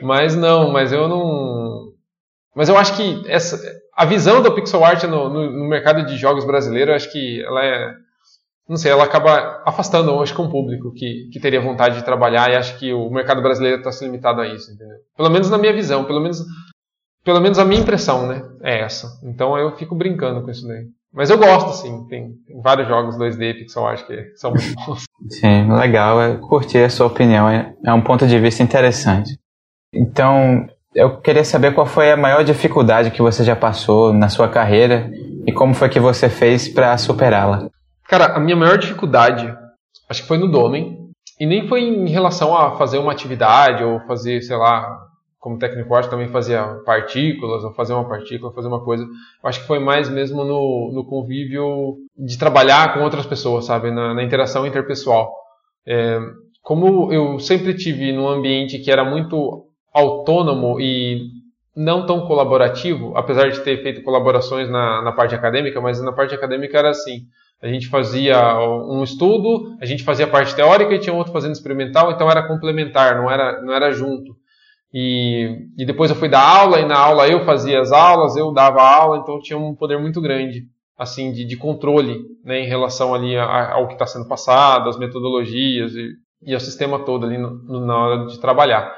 [0.00, 1.92] mas não, mas eu não
[2.54, 3.60] mas eu acho que essa
[3.96, 7.42] a visão do pixel art no, no, no mercado de jogos brasileiro, eu acho que
[7.42, 7.94] ela é
[8.68, 12.50] não sei, ela acaba afastando, acho que um público que, que teria vontade de trabalhar
[12.50, 14.96] e acho que o mercado brasileiro está se limitado a isso, entendeu?
[15.16, 16.44] Pelo menos na minha visão, pelo menos,
[17.24, 18.42] pelo menos a minha impressão, né?
[18.62, 19.08] É essa.
[19.24, 20.84] Então eu fico brincando com isso daí.
[21.12, 22.06] Mas eu gosto, sim.
[22.08, 25.04] Tem, tem vários jogos 2D pixel art que são muito bons.
[25.30, 26.20] Sim, legal.
[26.20, 27.48] Eu curti a sua opinião.
[27.48, 29.38] É, é um ponto de vista interessante.
[29.92, 34.48] Então, eu queria saber qual foi a maior dificuldade que você já passou na sua
[34.48, 35.10] carreira
[35.46, 37.70] e como foi que você fez para superá-la.
[38.08, 39.54] Cara, a minha maior dificuldade,
[40.08, 40.96] acho que foi no Domain,
[41.38, 44.98] e nem foi em relação a fazer uma atividade ou fazer, sei lá,
[45.38, 49.06] como técnico arte também fazia partículas, ou fazer uma partícula, fazer uma coisa.
[49.44, 53.90] Acho que foi mais mesmo no, no convívio de trabalhar com outras pessoas, sabe?
[53.90, 55.32] Na, na interação interpessoal.
[55.86, 56.18] É,
[56.62, 61.28] como eu sempre tive num ambiente que era muito autônomo e
[61.76, 66.34] não tão colaborativo, apesar de ter feito colaborações na, na parte acadêmica, mas na parte
[66.34, 67.20] acadêmica era assim.
[67.60, 72.12] A gente fazia um estudo, a gente fazia parte teórica e tinha outro fazendo experimental,
[72.12, 74.36] então era complementar, não era, não era junto.
[74.94, 78.52] E, e depois eu fui dar aula, e na aula eu fazia as aulas, eu
[78.52, 80.66] dava aula, então tinha um poder muito grande,
[80.96, 84.98] assim, de, de controle, né, em relação ali a, ao que está sendo passado, as
[84.98, 88.94] metodologias e, e ao sistema todo ali no, no, na hora de trabalhar.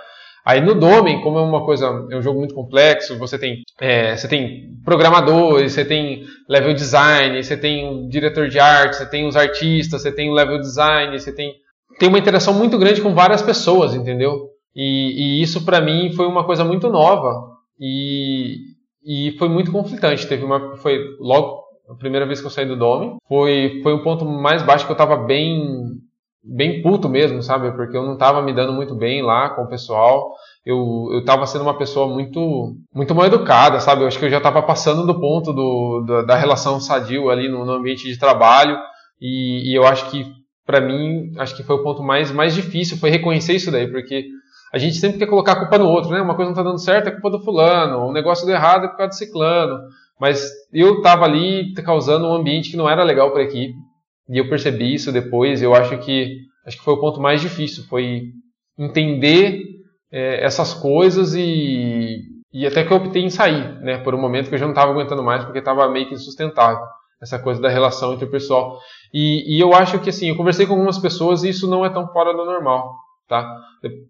[0.50, 4.16] Aí no Domain, como é uma coisa, é um jogo muito complexo, você tem, é,
[4.16, 9.28] você tem programadores, você tem level design, você tem o diretor de arte, você tem
[9.28, 11.54] os artistas, você tem o level design, você tem
[12.00, 14.48] tem uma interação muito grande com várias pessoas, entendeu?
[14.74, 17.32] E, e isso para mim foi uma coisa muito nova
[17.78, 18.56] e,
[19.04, 20.26] e foi muito conflitante.
[20.26, 24.02] Teve uma, foi logo a primeira vez que eu saí do Dome, foi foi um
[24.02, 26.00] ponto mais baixo que eu estava bem
[26.42, 27.70] bem puto mesmo, sabe?
[27.72, 30.32] Porque eu não estava me dando muito bem lá com o pessoal.
[30.64, 34.02] Eu, eu tava sendo uma pessoa muito muito mal educada, sabe?
[34.02, 37.64] Eu acho que eu já estava passando do ponto do, da relação sadio ali no,
[37.64, 38.78] no ambiente de trabalho.
[39.20, 40.24] E, e eu acho que,
[40.64, 44.26] para mim, acho que foi o ponto mais, mais difícil, foi reconhecer isso daí, porque
[44.72, 46.22] a gente sempre quer colocar a culpa no outro, né?
[46.22, 48.88] Uma coisa não está dando certo é culpa do fulano, um negócio deu errado é
[48.88, 49.78] por causa do ciclano.
[50.18, 53.74] Mas eu estava ali causando um ambiente que não era legal para a equipe.
[54.30, 55.60] E eu percebi isso depois.
[55.60, 58.28] Eu acho que acho que foi o ponto mais difícil, foi
[58.78, 59.62] entender
[60.12, 62.20] é, essas coisas e,
[62.52, 63.98] e até que eu optei em sair, né?
[63.98, 66.84] Por um momento que eu já não estava aguentando mais porque estava meio que insustentável
[67.20, 68.78] essa coisa da relação interpessoal.
[69.12, 71.90] E, e eu acho que assim, eu conversei com algumas pessoas e isso não é
[71.90, 72.94] tão fora do normal,
[73.28, 73.46] tá?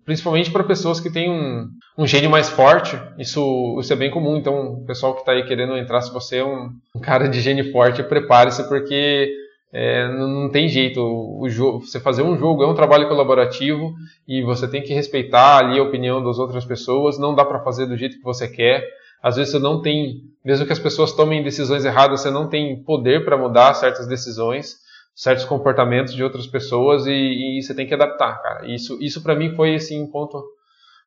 [0.04, 1.66] Principalmente para pessoas que têm um,
[1.98, 4.37] um gênio mais forte, isso, isso é bem comum.
[4.37, 7.40] Então, o pessoal que está aí querendo entrar, se você é um, um cara de
[7.40, 9.35] gênio forte, prepare-se porque
[9.72, 11.00] é, não, tem jeito.
[11.00, 13.94] O jogo, você fazer um jogo é um trabalho colaborativo
[14.26, 17.18] e você tem que respeitar ali a opinião das outras pessoas.
[17.18, 18.85] Não dá para fazer do jeito que você quer.
[19.22, 22.83] Às vezes você não tem, mesmo que as pessoas tomem decisões erradas, você não tem
[22.83, 24.76] poder para mudar certas decisões,
[25.14, 28.66] certos comportamentos de outras pessoas e, e você tem que adaptar, cara.
[28.66, 30.42] Isso, isso para mim foi assim um ponto,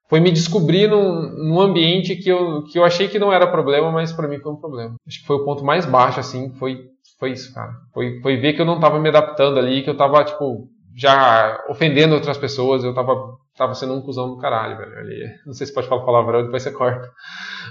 [0.07, 3.91] foi me descobrir num, num, ambiente que eu, que eu achei que não era problema,
[3.91, 4.93] mas para mim foi um problema.
[5.07, 6.92] Acho que foi o ponto mais baixo, assim, foi
[7.23, 7.71] foi isso, cara.
[7.93, 11.57] Foi, foi ver que eu não tava me adaptando ali, que eu tava, tipo, já
[11.69, 13.15] ofendendo outras pessoas, eu tava,
[13.57, 14.97] tava sendo um cuzão do caralho, velho.
[14.97, 17.09] Ali, não sei se pode falar palavrão, depois você corta.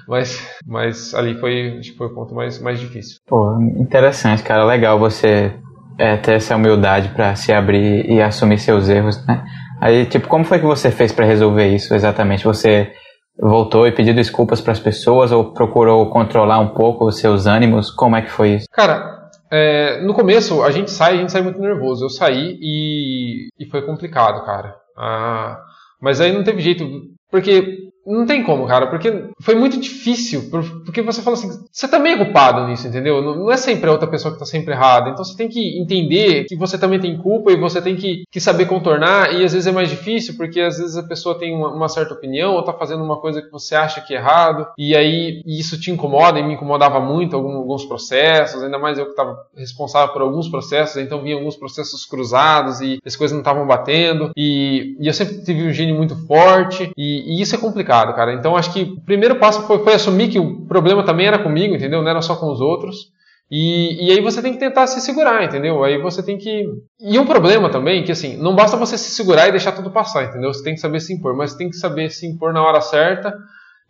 [0.09, 3.19] Mas, mas ali foi, acho que foi o ponto mais, mais difícil.
[3.27, 4.65] Pô, interessante, cara.
[4.65, 5.53] Legal você
[5.99, 9.45] é, ter essa humildade para se abrir e assumir seus erros, né?
[9.83, 12.45] Aí, tipo, como foi que você fez para resolver isso exatamente?
[12.45, 12.91] Você
[13.39, 17.91] voltou e pediu desculpas para as pessoas ou procurou controlar um pouco os seus ânimos?
[17.91, 18.67] Como é que foi isso?
[18.73, 19.22] Cara,
[19.53, 22.07] é, no começo, a gente sai, a gente sai muito nervoso.
[22.07, 24.75] Eu saí e, e foi complicado, cara.
[24.97, 25.63] Ah,
[26.01, 26.89] mas aí não teve jeito,
[27.31, 30.51] porque não tem como, cara, porque foi muito difícil,
[30.85, 33.23] porque você fala assim, você também é culpado nisso, entendeu?
[33.23, 36.45] Não é sempre a outra pessoa que está sempre errada, então você tem que entender
[36.45, 39.67] que você também tem culpa e você tem que, que saber contornar, e às vezes
[39.67, 42.73] é mais difícil, porque às vezes a pessoa tem uma, uma certa opinião ou está
[42.73, 46.43] fazendo uma coisa que você acha que é errado, e aí isso te incomoda, e
[46.43, 50.97] me incomodava muito alguns, alguns processos, ainda mais eu que estava responsável por alguns processos,
[50.97, 55.45] então vinha alguns processos cruzados e as coisas não estavam batendo, e, e eu sempre
[55.45, 58.33] tive um gênio muito forte, e, e isso é complicado complicado, cara.
[58.33, 61.75] Então acho que o primeiro passo foi, foi, assumir que o problema também era comigo,
[61.75, 62.03] entendeu?
[62.03, 63.13] Não era só com os outros.
[63.51, 65.85] E, e aí você tem que tentar se segurar, entendeu?
[65.85, 66.67] Aí você tem que.
[67.01, 70.25] E um problema também, que assim, não basta você se segurar e deixar tudo passar,
[70.25, 70.53] entendeu?
[70.53, 72.81] Você tem que saber se impor, mas você tem que saber se impor na hora
[72.81, 73.35] certa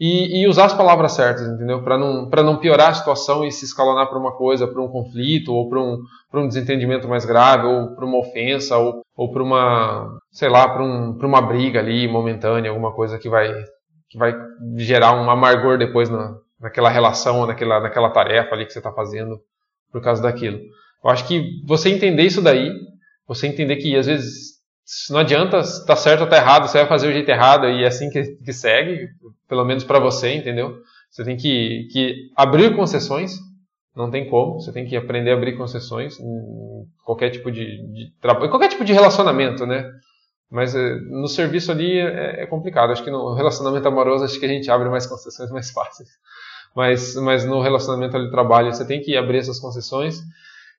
[0.01, 1.81] e, e usar as palavras certas, entendeu?
[1.85, 5.55] Para não, não piorar a situação e se escalonar para uma coisa, para um conflito,
[5.55, 5.99] ou para um,
[6.35, 10.83] um desentendimento mais grave, ou para uma ofensa, ou, ou para uma, sei lá, para
[10.83, 13.49] um, uma briga ali momentânea, alguma coisa que vai
[14.13, 14.35] que vai
[14.77, 19.41] gerar um amargor depois na, naquela relação, naquela, naquela tarefa ali que você está fazendo
[19.91, 20.61] por causa daquilo.
[21.03, 22.71] Eu acho que você entender isso daí,
[23.27, 24.53] você entender que às vezes
[25.09, 27.85] não adianta estar tá certo ou tá errado, você vai fazer o jeito errado e
[27.85, 29.09] é assim que, que segue,
[29.49, 30.77] pelo menos para você, entendeu?
[31.11, 33.39] Você tem que, que abrir concessões,
[33.97, 38.13] não tem como, você tem que aprender a abrir concessões em qualquer tipo de, de
[38.21, 39.91] trabalho, qualquer tipo de relacionamento, né?
[40.53, 42.93] Mas eh, no serviço ali é, é, complicado.
[42.93, 46.11] Acho que no relacionamento amoroso acho que a gente abre mais concessões mais fáceis.
[46.77, 50.21] Mas, mas no relacionamento ali trabalho você tem que abrir essas concessões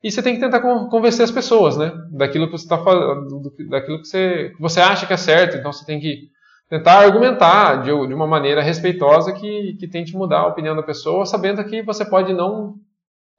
[0.04, 1.92] e você tem que tentar convencer as pessoas, né?
[2.12, 5.58] Daquilo que você está falando, daquilo que você, você acha que é certo.
[5.58, 6.30] Então você tem que
[6.70, 11.26] tentar argumentar de, de uma maneira respeitosa que, que tente mudar a opinião da pessoa,
[11.26, 12.76] sabendo que você pode não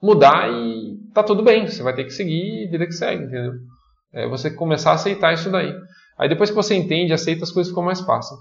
[0.03, 3.53] mudar e tá tudo bem, você vai ter que seguir e vida que segue, entendeu?
[4.13, 5.73] É você começar a aceitar isso daí.
[6.19, 8.41] Aí depois que você entende, aceita, as coisas ficam mais fáceis.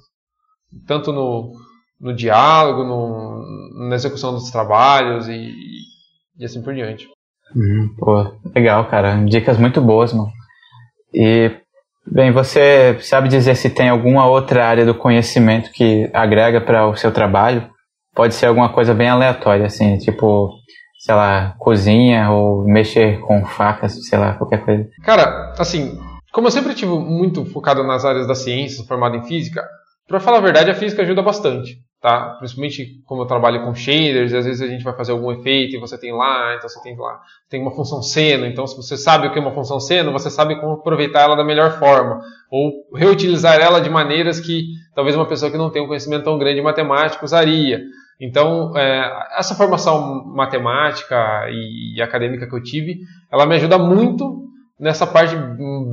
[0.88, 1.54] Tanto no,
[2.00, 5.54] no diálogo, no, na execução dos trabalhos e,
[6.38, 7.08] e assim por diante.
[7.56, 9.24] Uhum, pô, legal, cara.
[9.26, 10.32] Dicas muito boas, mano.
[11.14, 11.52] E
[12.06, 16.96] Bem, você sabe dizer se tem alguma outra área do conhecimento que agrega para o
[16.96, 17.70] seu trabalho?
[18.14, 20.52] Pode ser alguma coisa bem aleatória, assim, tipo,
[21.00, 24.88] sei lá, cozinha ou mexer com facas, sei lá, qualquer coisa.
[25.04, 25.98] Cara, assim,
[26.34, 29.66] como eu sempre tive muito focado nas áreas da ciência, formado em física,
[30.06, 32.36] para falar a verdade, a física ajuda bastante tá?
[32.38, 35.80] Principalmente como eu trabalho com shaders, às vezes a gente vai fazer algum efeito e
[35.80, 39.26] você tem lá, então você tem lá, tem uma função seno, então se você sabe
[39.26, 42.20] o que é uma função seno, você sabe como aproveitar ela da melhor forma,
[42.52, 46.38] ou reutilizar ela de maneiras que talvez uma pessoa que não tem um conhecimento tão
[46.38, 47.82] grande de matemática usaria.
[48.20, 51.16] Então, é, essa formação matemática
[51.50, 52.98] e, e acadêmica que eu tive,
[53.32, 54.44] ela me ajuda muito
[54.80, 55.36] nessa parte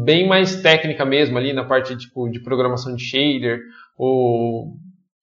[0.05, 3.61] bem mais técnica mesmo ali, na parte tipo, de programação de shader,
[3.97, 4.77] ou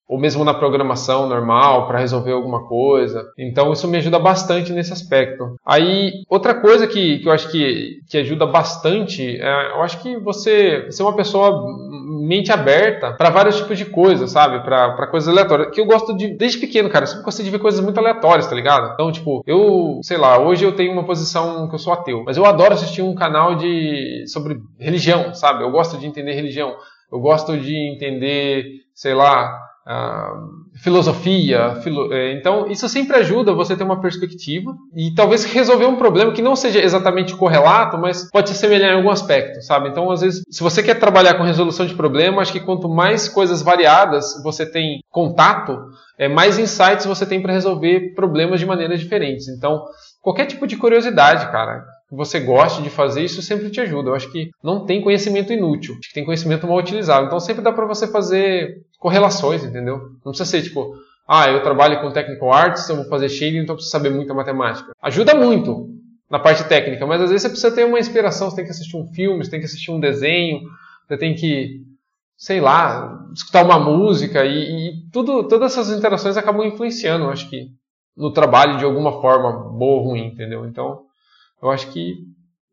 [0.08, 3.30] ou mesmo na programação normal para resolver alguma coisa.
[3.38, 5.60] Então isso me ajuda bastante nesse aspecto.
[5.66, 10.18] Aí outra coisa que, que eu acho que, que ajuda bastante, é, eu acho que
[10.18, 11.62] você ser uma pessoa
[12.26, 14.60] mente aberta para vários tipos de coisas, sabe?
[14.64, 15.72] Para coisas aleatórias.
[15.72, 17.04] Que eu gosto de desde pequeno, cara.
[17.04, 18.94] Eu sempre gostei de ver coisas muito aleatórias, tá ligado?
[18.94, 22.38] Então tipo eu sei lá, hoje eu tenho uma posição que eu sou ateu, mas
[22.38, 25.64] eu adoro assistir um canal de sobre religião, sabe?
[25.64, 26.76] Eu gosto de entender religião.
[27.12, 29.67] Eu gosto de entender, sei lá,
[30.82, 31.76] filosofia.
[31.82, 32.14] Filo...
[32.14, 36.42] É, então, isso sempre ajuda você ter uma perspectiva e talvez resolver um problema que
[36.42, 39.90] não seja exatamente correlato, mas pode se semelhar em algum aspecto, sabe?
[39.90, 43.30] Então, às vezes, se você quer trabalhar com resolução de problema, acho que quanto mais
[43.30, 45.78] coisas variadas você tem contato,
[46.18, 49.48] é, mais insights você tem para resolver problemas de maneiras diferentes.
[49.48, 49.84] Então,
[50.22, 54.10] qualquer tipo de curiosidade, cara, que você goste de fazer, isso sempre te ajuda.
[54.10, 57.26] Eu acho que não tem conhecimento inútil, acho que tem conhecimento mal utilizado.
[57.26, 59.98] Então sempre dá para você fazer correlações, entendeu?
[60.26, 60.96] Não precisa ser tipo,
[61.28, 64.34] ah, eu trabalho com technical arts, eu vou fazer shading, então eu preciso saber muita
[64.34, 64.92] matemática.
[65.02, 65.90] Ajuda muito
[66.30, 68.98] na parte técnica, mas às vezes você precisa ter uma inspiração, você tem que assistir
[68.98, 70.62] um filme, você tem que assistir um desenho,
[71.08, 71.82] você tem que,
[72.38, 77.68] sei lá, escutar uma música e, e tudo, todas essas interações acabam influenciando, acho que,
[78.16, 80.66] no trabalho de alguma forma, boa ou ruim, entendeu?
[80.66, 81.07] Então,
[81.62, 82.16] eu acho que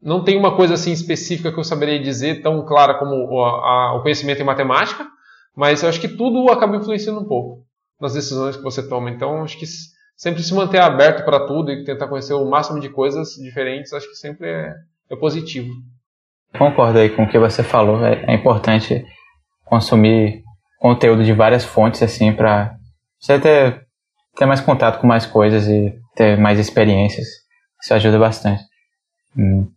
[0.00, 3.96] não tem uma coisa assim específica que eu saberia dizer tão clara como o, a,
[3.96, 5.06] o conhecimento em matemática,
[5.56, 7.64] mas eu acho que tudo acaba influenciando um pouco
[8.00, 9.08] nas decisões que você toma.
[9.08, 9.64] Então, acho que
[10.16, 14.08] sempre se manter aberto para tudo e tentar conhecer o máximo de coisas diferentes, acho
[14.08, 14.74] que sempre é,
[15.10, 15.72] é positivo.
[16.58, 18.04] Concordo aí com o que você falou.
[18.04, 19.04] É, é importante
[19.64, 20.42] consumir
[20.78, 22.76] conteúdo de várias fontes assim para
[23.18, 23.86] você ter,
[24.36, 27.26] ter mais contato com mais coisas e ter mais experiências.
[27.82, 28.62] Isso ajuda bastante.
[29.36, 29.68] Hum.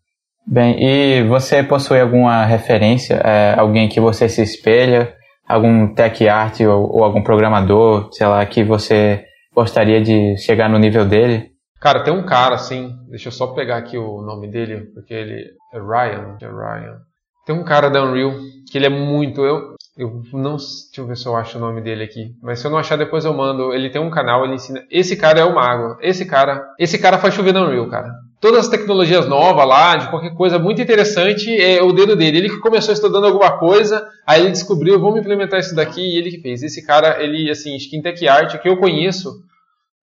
[0.50, 5.14] Bem, e você possui alguma referência, é, alguém que você se espelha,
[5.46, 10.80] algum tech art ou, ou, algum programador, sei lá, que você gostaria de chegar no
[10.80, 11.52] nível dele?
[11.82, 15.52] Cara, tem um cara assim, deixa eu só pegar aqui o nome dele, porque ele
[15.74, 16.98] é Ryan, é Ryan.
[17.46, 18.34] Tem um cara da Unreal
[18.72, 21.82] que ele é muito, eu, eu não, deixa eu ver se eu acho o nome
[21.82, 23.74] dele aqui, mas se eu não achar depois eu mando.
[23.74, 24.82] Ele tem um canal, ele ensina.
[24.90, 25.98] Esse cara é o mago.
[26.02, 30.10] Esse cara, esse cara faz chover na Unreal, cara todas as tecnologias novas lá, de
[30.10, 32.38] qualquer coisa muito interessante, é o dedo dele.
[32.38, 36.32] Ele que começou estudando alguma coisa, aí ele descobriu, vamos implementar isso daqui, e ele
[36.32, 36.64] que fez.
[36.64, 39.42] Esse cara, ele, assim, Skin Tech Art, que eu conheço,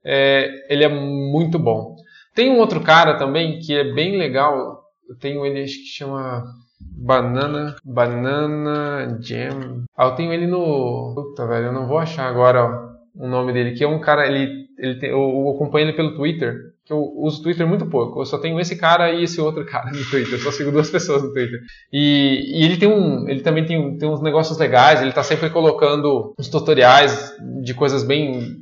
[0.04, 1.96] é, ele é muito bom.
[2.34, 6.42] Tem um outro cara também que é bem legal, eu tenho ele, acho que chama
[6.80, 9.84] Banana, Banana Jam.
[9.96, 11.12] Ah, eu tenho ele no...
[11.14, 14.26] Puta, velho, eu não vou achar agora ó, o nome dele, que é um cara,
[14.26, 18.20] ele, ele tem, eu, eu acompanho ele pelo Twitter, que eu uso Twitter muito pouco.
[18.20, 20.34] Eu só tenho esse cara e esse outro cara no Twitter.
[20.34, 21.60] Eu só sigo duas pessoas no Twitter.
[21.92, 25.00] E, e ele tem um, ele também tem, tem uns negócios legais.
[25.00, 28.56] Ele está sempre colocando uns tutoriais de coisas bem,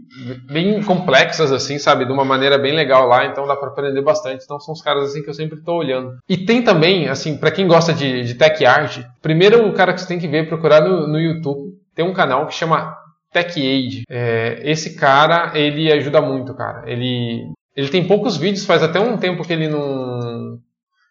[0.51, 3.27] bem complexas assim, sabe, de uma maneira bem legal lá.
[3.27, 4.45] Então dá para aprender bastante.
[4.45, 6.17] Então são os caras assim que eu sempre estou olhando.
[6.29, 10.01] E tem também, assim, para quem gosta de, de tech art, primeiro o cara que
[10.01, 11.73] você tem que ver procurar no, no YouTube.
[11.95, 12.97] Tem um canal que chama
[13.33, 14.05] Tech Aid.
[14.09, 16.89] É, esse cara, ele ajuda muito, cara.
[16.91, 20.59] Ele, ele tem poucos vídeos, faz até um tempo que ele não.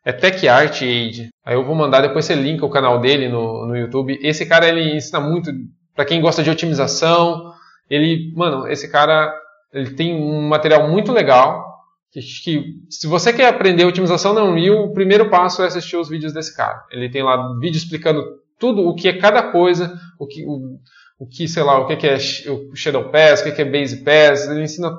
[0.03, 1.29] É Tech Art Age.
[1.45, 4.19] Aí eu vou mandar, depois você linka o canal dele no, no YouTube.
[4.21, 5.51] Esse cara ele ensina muito
[5.95, 7.53] para quem gosta de otimização.
[7.89, 9.31] Ele, mano, esse cara
[9.73, 11.69] ele tem um material muito legal.
[12.11, 16.09] Que, que se você quer aprender otimização na Unreal, o primeiro passo é assistir os
[16.09, 16.83] vídeos desse cara.
[16.91, 18.23] Ele tem lá vídeo explicando
[18.59, 20.77] tudo o que é cada coisa, o que, o,
[21.17, 22.17] o que, sei lá, o que é
[22.49, 24.91] o Shadow Pass, o que é Base Pass, ele ensina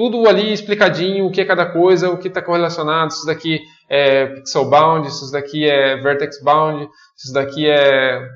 [0.00, 3.60] tudo ali explicadinho, o que é cada coisa, o que está correlacionado, se isso daqui
[3.86, 8.26] é Pixel Bound, se isso daqui é Vertex Bound, se isso daqui é,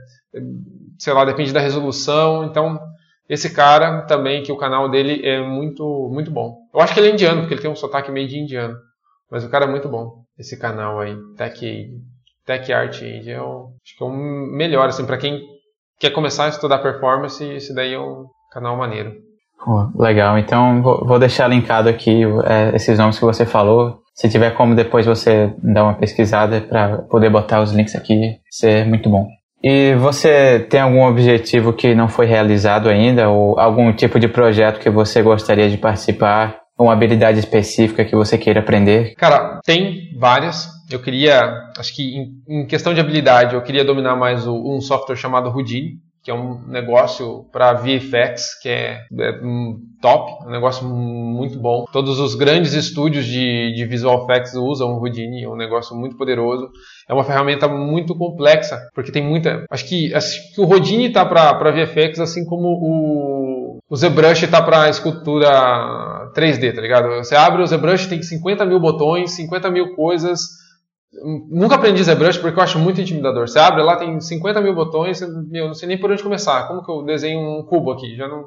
[0.98, 2.44] sei lá, depende da resolução.
[2.44, 2.78] Então,
[3.30, 6.54] esse cara também, que o canal dele é muito, muito bom.
[6.74, 8.76] Eu acho que ele é indiano, porque ele tem um sotaque meio de indiano.
[9.30, 10.22] Mas o cara é muito bom.
[10.38, 11.94] Esse canal aí, Tech Aid,
[12.44, 15.40] Tech Art Aid, é o, acho que é o melhor, assim, para quem
[15.98, 19.14] quer começar a estudar performance, esse daí é um canal maneiro.
[19.96, 24.00] Legal, então vou deixar linkado aqui é, esses nomes que você falou.
[24.14, 28.86] Se tiver como depois você dar uma pesquisada para poder botar os links aqui, ser
[28.86, 29.26] muito bom.
[29.62, 34.78] E você tem algum objetivo que não foi realizado ainda ou algum tipo de projeto
[34.78, 36.62] que você gostaria de participar?
[36.78, 39.14] Uma habilidade específica que você queira aprender?
[39.14, 40.68] Cara, tem várias.
[40.90, 41.40] Eu queria,
[41.78, 45.48] acho que em, em questão de habilidade, eu queria dominar mais o, um software chamado
[45.48, 49.32] Houdini que é um negócio para VFX que é, é
[50.00, 51.84] top, um negócio muito bom.
[51.92, 56.16] Todos os grandes estúdios de, de visual effects usam o Houdini, é um negócio muito
[56.16, 56.70] poderoso.
[57.06, 59.66] É uma ferramenta muito complexa, porque tem muita.
[59.70, 64.62] Acho que, acho que o Houdini está para VFX, assim como o, o ZBrush está
[64.62, 67.08] para escultura 3D, tá ligado?
[67.16, 70.63] Você abre o ZBrush, tem 50 mil botões, 50 mil coisas
[71.48, 73.48] Nunca aprendi ZBrush porque eu acho muito intimidador.
[73.48, 75.28] Você abre lá, tem 50 mil botões, eu
[75.66, 76.66] não sei nem por onde começar.
[76.66, 78.16] Como que eu desenho um cubo aqui?
[78.16, 78.46] Já não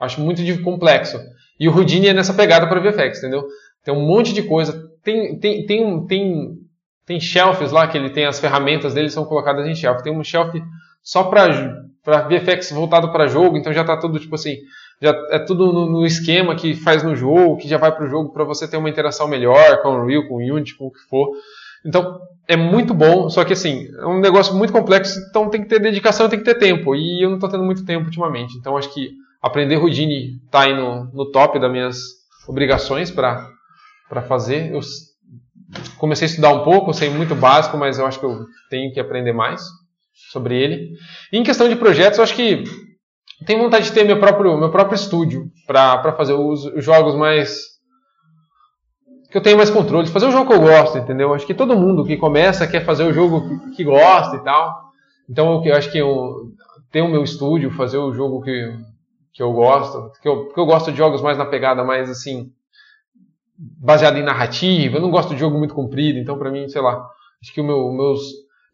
[0.00, 1.18] acho muito complexo.
[1.58, 3.46] E o Houdini é nessa pegada para VFX, entendeu?
[3.84, 4.90] Tem um monte de coisa.
[5.02, 6.58] Tem, tem, tem, tem,
[7.06, 10.02] tem shelves lá que ele tem as ferramentas dele são colocadas em shelf.
[10.02, 10.60] Tem um shelf
[11.02, 14.56] só para para VFX voltado para jogo, então já está tudo tipo assim,
[15.00, 18.08] já é tudo no, no, esquema que faz no jogo, que já vai para o
[18.08, 20.90] jogo para você ter uma interação melhor com o Unreal, com o Unity, com o
[20.90, 21.28] que for.
[21.84, 25.68] Então, é muito bom, só que assim, é um negócio muito complexo, então tem que
[25.68, 26.94] ter dedicação, tem que ter tempo.
[26.94, 28.56] E eu não estou tendo muito tempo ultimamente.
[28.56, 29.10] Então, acho que
[29.40, 31.96] aprender Houdini está aí no, no top das minhas
[32.46, 33.48] obrigações para
[34.28, 34.72] fazer.
[34.72, 34.80] Eu
[35.98, 39.00] comecei a estudar um pouco, sei muito básico, mas eu acho que eu tenho que
[39.00, 39.62] aprender mais
[40.30, 40.92] sobre ele.
[41.32, 42.64] E em questão de projetos, eu acho que
[43.46, 47.71] tenho vontade de ter meu próprio, meu próprio estúdio para fazer os, os jogos mais
[49.32, 51.32] que eu tenho mais controle, fazer o jogo que eu gosto, entendeu?
[51.32, 54.92] Acho que todo mundo que começa quer fazer o jogo que, que gosta e tal.
[55.28, 56.52] Então eu acho que eu
[56.90, 58.76] ter o meu estúdio, fazer o jogo que,
[59.32, 62.52] que eu gosto, que eu, que eu gosto de jogos mais na pegada mais assim,
[63.56, 67.02] baseado em narrativa, eu não gosto de jogo muito comprido, então para mim, sei lá,
[67.42, 68.20] acho que o meu, meus,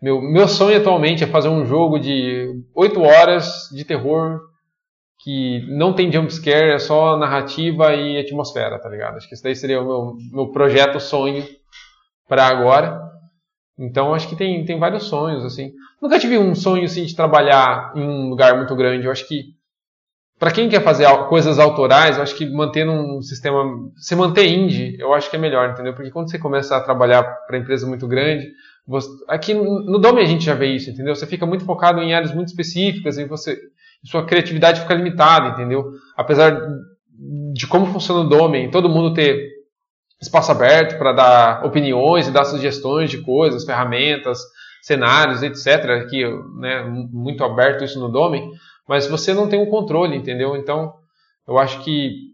[0.03, 4.41] meu, meu sonho atualmente é fazer um jogo de 8 horas de terror
[5.19, 9.17] que não tem jumpscare, é só narrativa e atmosfera, tá ligado?
[9.17, 11.45] Acho que esse daí seria o meu, meu projeto sonho
[12.29, 13.01] para agora.
[13.77, 15.73] Então acho que tem, tem vários sonhos, assim.
[16.01, 19.07] Nunca tive um sonho assim de trabalhar em um lugar muito grande.
[19.07, 19.57] Eu acho que
[20.39, 23.65] para quem quer fazer coisas autorais, eu acho que manter um sistema,
[23.97, 25.95] se manter indie, eu acho que é melhor, entendeu?
[25.95, 28.47] Porque quando você começa a trabalhar para empresa muito grande,
[28.87, 31.15] você, aqui no Dome a gente já vê isso, entendeu?
[31.15, 33.61] Você fica muito focado em áreas muito específicas e você
[34.05, 35.93] sua criatividade fica limitada, entendeu?
[36.17, 36.61] Apesar
[37.53, 39.51] de como funciona o Domain, todo mundo ter
[40.21, 44.39] espaço aberto para dar opiniões e dar sugestões de coisas, ferramentas,
[44.83, 45.91] cenários, etc.
[46.03, 46.25] Aqui,
[46.61, 48.51] né, muito aberto isso no Domain,
[48.89, 50.57] mas você não tem o um controle, entendeu?
[50.57, 50.95] Então,
[51.47, 52.29] eu acho que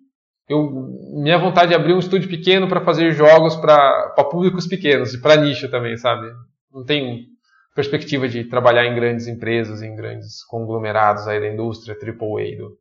[0.49, 0.71] eu,
[1.15, 5.37] minha vontade é abrir um estúdio pequeno para fazer jogos para públicos pequenos e para
[5.37, 6.31] nicho também, sabe?
[6.73, 7.34] Não tem
[7.75, 12.57] perspectiva de trabalhar em grandes empresas, em grandes conglomerados aí da indústria AAA.
[12.57, 12.79] Do...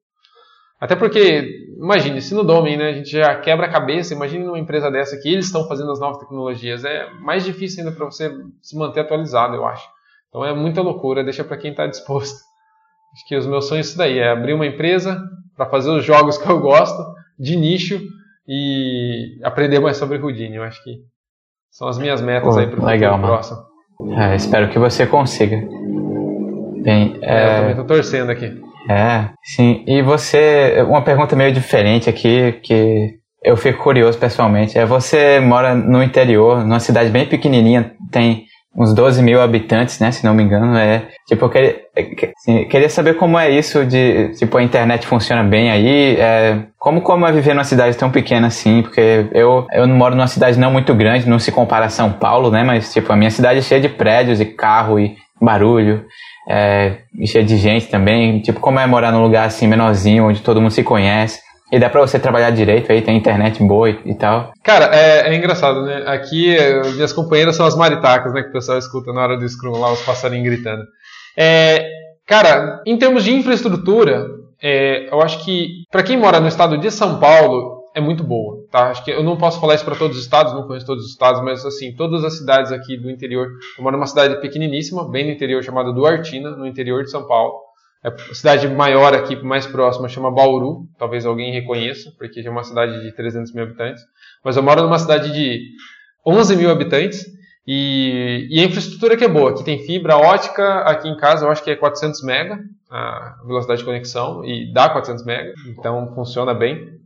[0.79, 4.59] Até porque, imagine, se no Domain né, a gente já quebra a cabeça, imagine numa
[4.59, 8.31] empresa dessa que eles estão fazendo as novas tecnologias, é mais difícil ainda para você
[8.61, 9.87] se manter atualizado, eu acho.
[10.29, 12.37] Então é muita loucura, deixa para quem está disposto.
[13.13, 15.21] Acho que os meus sonhos isso daí, é abrir uma empresa
[15.55, 17.03] para fazer os jogos que eu gosto,
[17.39, 17.99] de nicho,
[18.47, 20.57] e aprender mais sobre Houdini.
[20.57, 20.97] Eu acho que
[21.71, 23.72] são as minhas metas Pô, aí para o próximo.
[24.17, 25.57] É, espero que você consiga.
[26.83, 27.45] Bem, é, é...
[27.45, 28.51] eu também estou torcendo aqui.
[28.89, 29.83] É, sim.
[29.87, 33.13] E você, uma pergunta meio diferente aqui, que
[33.43, 34.77] eu fico curioso pessoalmente.
[34.77, 38.45] É você mora no interior, numa cidade bem pequenininha, tem
[38.75, 40.11] uns 12 mil habitantes, né?
[40.11, 40.75] Se não me engano.
[40.77, 41.75] É, tipo, eu queria,
[42.35, 46.15] assim, queria saber como é isso de, tipo, a internet funciona bem aí.
[46.17, 48.81] É, como, como é viver numa cidade tão pequena assim?
[48.81, 52.49] Porque eu, eu moro numa cidade não muito grande, não se compara a São Paulo,
[52.49, 52.63] né?
[52.63, 56.05] Mas, tipo, a minha cidade é cheia de prédios e carro e barulho.
[56.49, 58.39] É, cheia de gente também.
[58.41, 61.41] Tipo, como é morar num lugar assim menorzinho, onde todo mundo se conhece?
[61.73, 64.53] E dá pra você trabalhar direito aí, tem internet boa e, tal.
[64.63, 66.03] Cara, é, é, engraçado, né?
[66.05, 66.55] Aqui,
[66.93, 68.43] minhas companheiras são as maritacas, né?
[68.43, 70.83] Que o pessoal escuta na hora do Scrum lá, os passarinhos gritando.
[71.35, 71.89] É,
[72.27, 74.23] cara, em termos de infraestrutura,
[74.61, 78.67] é, eu acho que para quem mora no estado de São Paulo é muito boa,
[78.69, 78.91] tá?
[78.91, 81.09] Acho que eu não posso falar isso para todos os estados, não conheço todos os
[81.09, 83.47] estados, mas assim, todas as cidades aqui do interior.
[83.75, 87.62] Eu moro numa cidade pequeniníssima, bem no interior, chamada Duartina, no interior de São Paulo.
[88.03, 90.87] É a cidade maior aqui, mais próxima, chama Bauru.
[90.97, 94.03] Talvez alguém reconheça, porque é uma cidade de 300 mil habitantes.
[94.43, 95.71] Mas eu moro numa cidade de
[96.25, 97.25] 11 mil habitantes
[97.65, 99.51] e, e, a infraestrutura que é boa.
[99.51, 102.59] Aqui tem fibra ótica, aqui em casa eu acho que é 400 mega
[102.93, 107.01] a velocidade de conexão e dá 400 mega, então funciona bem.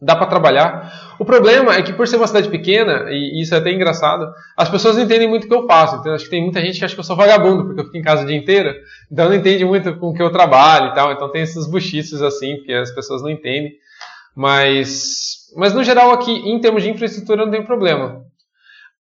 [0.00, 1.16] Dá para trabalhar.
[1.18, 4.68] O problema é que por ser uma cidade pequena, e isso é até engraçado, as
[4.68, 5.96] pessoas não entendem muito o que eu faço.
[5.96, 7.96] Então, acho que tem muita gente que acha que eu sou vagabundo, porque eu fico
[7.96, 8.74] em casa o dia inteiro,
[9.10, 11.12] então não entende muito com o que eu trabalho e tal.
[11.12, 13.72] Então tem esses buchiços assim, porque as pessoas não entendem.
[14.34, 18.22] Mas, mas no geral aqui, em termos de infraestrutura, não tem problema.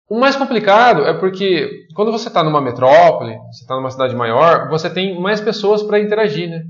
[0.08, 4.68] O mais complicado é porque quando você está numa metrópole, você está numa cidade maior,
[4.68, 6.62] você tem mais pessoas para interagir, né?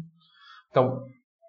[0.70, 1.02] Então,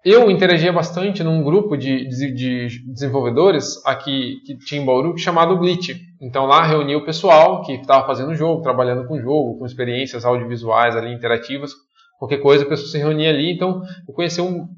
[0.08, 5.58] eu interagia bastante num grupo de, de, de, desenvolvedores aqui que tinha em Bauru chamado
[5.58, 6.00] Glitch.
[6.20, 9.66] Então lá reunia o pessoal que estava fazendo o jogo, trabalhando com o jogo, com
[9.66, 11.72] experiências audiovisuais ali interativas,
[12.20, 13.52] qualquer coisa a pessoa se reunia ali.
[13.52, 14.68] Então eu conheci um,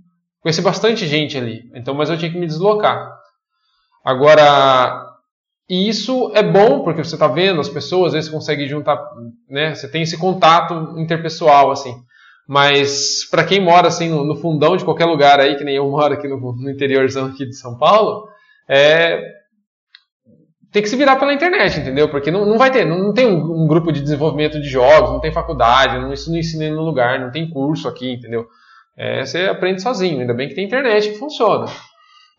[0.41, 1.70] conheci bastante gente ali.
[1.74, 3.12] Então, mas eu tinha que me deslocar.
[4.03, 5.05] Agora
[5.68, 8.99] e isso é bom porque você está vendo as pessoas, vezes você consegue juntar,
[9.47, 9.74] né?
[9.74, 11.95] Você tem esse contato interpessoal, assim.
[12.49, 15.91] Mas para quem mora assim no, no, fundão de qualquer lugar aí, que nem eu
[15.91, 18.27] moro aqui no, no interiorzão aqui de São Paulo,
[18.67, 19.21] é,
[20.73, 22.09] tem que se virar pela internet, entendeu?
[22.09, 25.11] Porque não, não vai ter, não, não tem um, um, grupo de desenvolvimento de jogos,
[25.11, 28.47] não tem faculdade, não, isso não ensina em nenhum lugar, não tem curso aqui, entendeu?
[28.97, 31.67] É, você aprende sozinho, ainda bem que tem internet que funciona.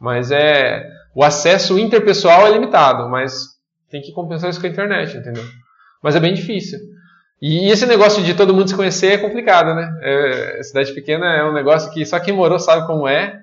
[0.01, 3.59] Mas é o acesso interpessoal é limitado, mas
[3.91, 5.43] tem que compensar isso com a internet, entendeu?
[6.01, 6.79] Mas é bem difícil.
[7.41, 9.89] E esse negócio de todo mundo se conhecer é complicado, né?
[10.01, 13.39] É, cidade pequena é um negócio que só quem morou sabe como é.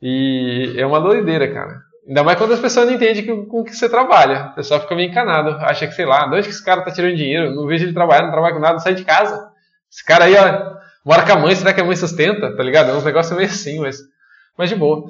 [0.00, 1.80] E é uma doideira, cara.
[2.06, 4.50] Ainda mais quando as pessoas não entendem com o que você trabalha.
[4.52, 5.50] O pessoal fica meio encanado.
[5.64, 7.54] Acha que, sei lá, de onde que esse cara tá tirando dinheiro?
[7.54, 9.50] Não vejo ele trabalhar, não trabalha com nada, não sai de casa.
[9.90, 10.74] Esse cara aí, ó,
[11.04, 12.54] mora com a mãe, será que a mãe sustenta?
[12.54, 12.90] Tá ligado?
[12.90, 13.98] É uns negócios meio assim, mas,
[14.58, 15.04] mas de boa.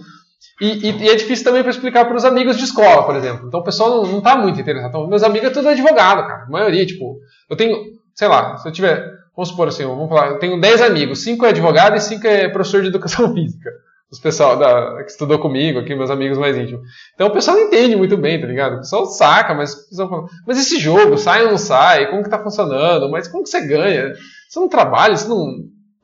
[0.61, 3.49] E, e, e, é difícil também para explicar para os amigos de escola, por exemplo.
[3.49, 4.89] Então o pessoal não, está muito interessado.
[4.89, 6.45] Então, meus amigos é tudo advogado, cara.
[6.45, 7.19] A maioria, tipo,
[7.51, 7.77] eu tenho,
[8.15, 11.45] sei lá, se eu tiver, vamos supor assim, vamos falar, eu tenho 10 amigos, 5
[11.47, 13.71] é advogado e 5 é professor de educação física.
[14.11, 16.87] Os pessoal da, que estudou comigo aqui, meus amigos mais íntimos.
[17.15, 18.75] Então o pessoal não entende muito bem, tá ligado?
[18.75, 22.09] O pessoal saca, mas o pessoal mas esse jogo, sai ou não sai?
[22.09, 23.11] Como que tá funcionando?
[23.11, 24.13] Mas como que você ganha?
[24.49, 25.47] Você não trabalha, você não.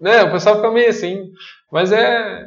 [0.01, 0.25] Né?
[0.25, 1.31] O pessoal fica meio assim.
[1.71, 2.47] Mas é,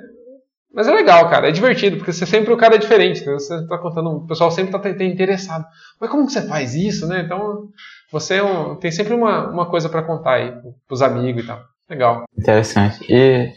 [0.74, 3.34] mas é legal, cara, é divertido, porque você sempre o cara é diferente, né?
[3.34, 5.66] você está contando, o pessoal sempre está interessado.
[6.02, 7.22] Mas como que você faz isso, né?
[7.24, 7.68] Então,
[8.12, 10.54] você é um, tem sempre uma, uma coisa para contar aí
[10.88, 11.60] pros amigos e tal.
[11.90, 12.24] Legal.
[12.38, 13.06] Interessante.
[13.08, 13.52] E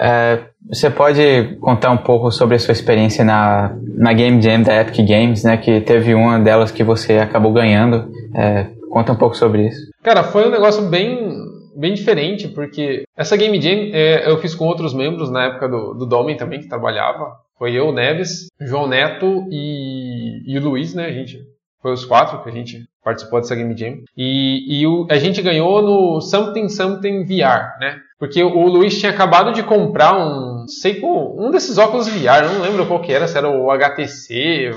[0.00, 4.80] é, você pode contar um pouco sobre a sua experiência na, na Game Jam da
[4.80, 5.56] Epic Games, né?
[5.56, 8.10] Que teve uma delas que você acabou ganhando.
[8.34, 9.90] É, conta um pouco sobre isso.
[10.02, 11.30] Cara, foi um negócio bem
[11.76, 15.94] bem diferente, porque essa Game Jam é, eu fiz com outros membros na época do,
[15.94, 17.36] do Domen também, que trabalhava.
[17.58, 21.06] Foi eu, Neves, João Neto e, e o Luiz, né?
[21.06, 21.38] A gente
[21.80, 23.98] foi os quatro que a gente participou dessa Game Jam.
[24.16, 27.98] E, e o, a gente ganhou no Something Something VR, né?
[28.18, 32.86] Porque o Luiz tinha acabado de comprar um, sei um desses óculos VR, não lembro
[32.86, 34.70] qual que era, se era o HTC,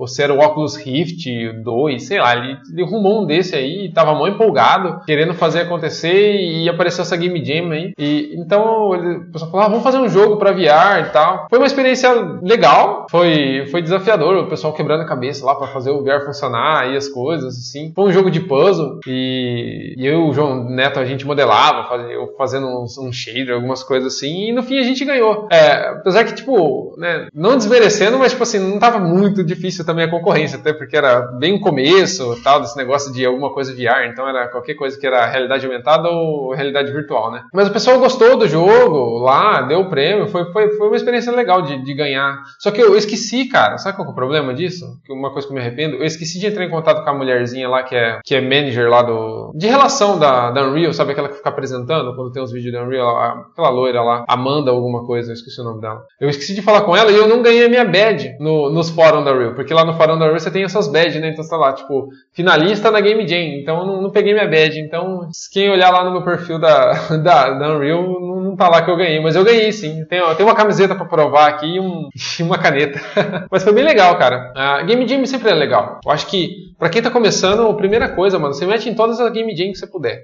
[0.00, 1.26] ou se era o Oculus Rift
[1.62, 5.60] 2, sei lá, ele, ele arrumou um desse aí e tava muito empolgado, querendo fazer
[5.60, 7.92] acontecer e apareceu essa Game Jam aí.
[7.98, 11.46] E, então ele, o pessoal falou, ah, vamos fazer um jogo para VR e tal.
[11.50, 12.10] Foi uma experiência
[12.42, 16.90] legal, foi, foi desafiador, o pessoal quebrando a cabeça lá para fazer o VR funcionar
[16.90, 17.92] e as coisas, assim.
[17.94, 21.86] Foi um jogo de puzzle e, e eu e o João Neto a gente modelava,
[21.86, 25.46] fazia, eu fazendo uns, um shader, algumas coisas assim, e no fim a gente ganhou.
[25.52, 30.04] É, apesar que, tipo, né, não desmerecendo, mas tipo assim, não tava muito difícil também
[30.04, 34.06] a concorrência, até porque era bem o começo, tal, desse negócio de alguma coisa VR,
[34.08, 37.42] então era qualquer coisa que era realidade aumentada ou realidade virtual, né?
[37.52, 41.32] Mas o pessoal gostou do jogo lá, deu o prêmio, foi, foi, foi uma experiência
[41.32, 42.38] legal de, de ganhar.
[42.58, 44.86] Só que eu, esqueci, cara, sabe qual é o problema disso?
[45.08, 47.68] Uma coisa que eu me arrependo, eu esqueci de entrar em contato com a mulherzinha
[47.68, 49.52] lá que é, que é manager lá do.
[49.54, 52.82] de relação da, da Unreal, sabe aquela que fica apresentando quando tem os vídeos da
[52.82, 53.16] Unreal,
[53.50, 56.04] aquela loira lá, Amanda alguma coisa, eu esqueci o nome dela.
[56.20, 58.90] Eu esqueci de falar com ela e eu não ganhei a minha badge no, nos
[58.90, 61.30] fóruns da Unreal, porque lá lá no Farão da River você tem essas badges, né?
[61.30, 63.60] Então você tá lá, tipo, finalista na Game Jam.
[63.60, 64.80] Então eu não, não, peguei minha badge.
[64.80, 68.82] Então, quem olhar lá no meu perfil da, da, da Unreal, não, não tá lá
[68.82, 69.20] que eu ganhei.
[69.20, 70.04] Mas eu ganhei sim.
[70.04, 72.08] Tem, tem uma camiseta para provar aqui e, um,
[72.40, 73.00] uma caneta.
[73.50, 74.52] mas foi bem legal, cara.
[74.54, 76.00] A Game Jam sempre é legal.
[76.04, 79.20] Eu acho que, para quem tá começando, a primeira coisa, mano, você mete em todas
[79.20, 80.20] as Game Jam que você puder.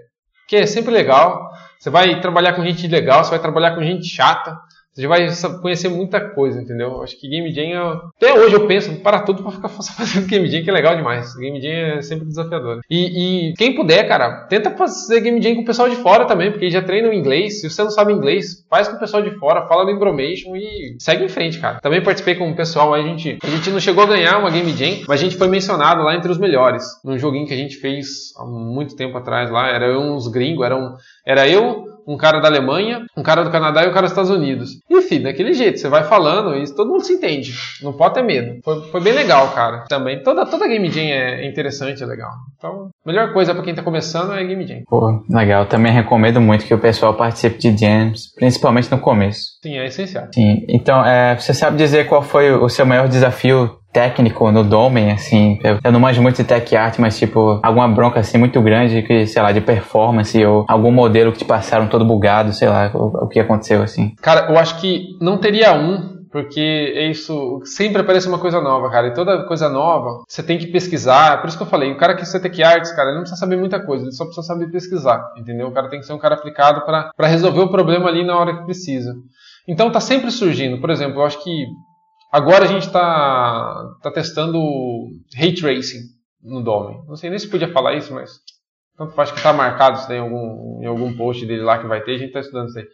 [0.49, 1.51] Que é sempre legal.
[1.79, 4.57] Você vai trabalhar com gente legal, você vai trabalhar com gente chata.
[4.97, 5.29] Você vai
[5.61, 7.03] conhecer muita coisa, entendeu?
[7.03, 7.77] Acho que Game Jam, é...
[8.17, 11.35] até hoje eu penso, para tudo pra ficar fazendo Game Jam, que é legal demais.
[11.35, 12.81] Game Jam é sempre desafiador.
[12.89, 16.51] E, e quem puder, cara, tenta fazer Game Jam com o pessoal de fora também,
[16.51, 17.61] porque já treinam inglês.
[17.61, 20.97] Se você não sabe inglês, faz com o pessoal de fora, fala no Imbromation e
[20.99, 21.79] segue em frente, cara.
[21.81, 24.73] Também participei com o pessoal, a gente, a gente não chegou a ganhar uma Game
[24.73, 26.85] Jam, mas a gente foi mencionado lá entre os melhores.
[27.05, 30.75] Num joguinho que a gente fez há muito tempo atrás lá, era uns gringos, era,
[30.75, 30.95] um,
[31.27, 34.31] era eu, um cara da Alemanha, um cara do Canadá e um cara dos Estados
[34.31, 34.71] Unidos.
[34.91, 37.53] Enfim, daquele jeito, você vai falando e todo mundo se entende.
[37.83, 38.61] Não pode ter medo.
[38.65, 39.85] Foi, foi bem legal, cara.
[39.89, 42.31] Também, toda, toda Game Jam é interessante, é legal.
[42.57, 44.83] Então, melhor coisa para quem tá começando é Game Jam.
[44.87, 45.67] Pô, legal.
[45.67, 49.57] Também recomendo muito que o pessoal participe de jams, principalmente no começo.
[49.63, 50.29] Sim, é essencial.
[50.33, 50.65] Sim.
[50.69, 55.59] Então, é, você sabe dizer qual foi o seu maior desafio técnico no Domain, assim,
[55.65, 59.01] eu, eu, não manjo muito de tech art, mas tipo, alguma bronca assim muito grande
[59.01, 62.91] que, sei lá, de performance ou algum modelo que te passaram todo bugado, sei lá,
[62.93, 64.15] o, o que aconteceu assim.
[64.21, 66.61] Cara, eu acho que não teria um porque
[66.95, 69.07] é isso sempre aparece uma coisa nova, cara.
[69.07, 71.41] E toda coisa nova você tem que pesquisar.
[71.41, 73.23] Por isso que eu falei, o cara que você tem que artes, cara, ele não
[73.23, 75.69] precisa saber muita coisa, ele só precisa saber pesquisar, entendeu?
[75.69, 78.59] O cara tem que ser um cara aplicado para resolver o problema ali na hora
[78.59, 79.15] que precisa.
[79.67, 80.79] Então tá sempre surgindo.
[80.83, 81.65] Por exemplo, eu acho que
[82.37, 84.61] Agora a gente está tá testando
[85.34, 86.03] Ray Tracing
[86.43, 86.99] no Domain.
[87.09, 88.30] Não sei nem se podia falar isso, mas
[88.95, 92.16] tanto acho que está marcado em algum, em algum post dele lá que vai ter,
[92.16, 92.84] a gente está estudando isso aí.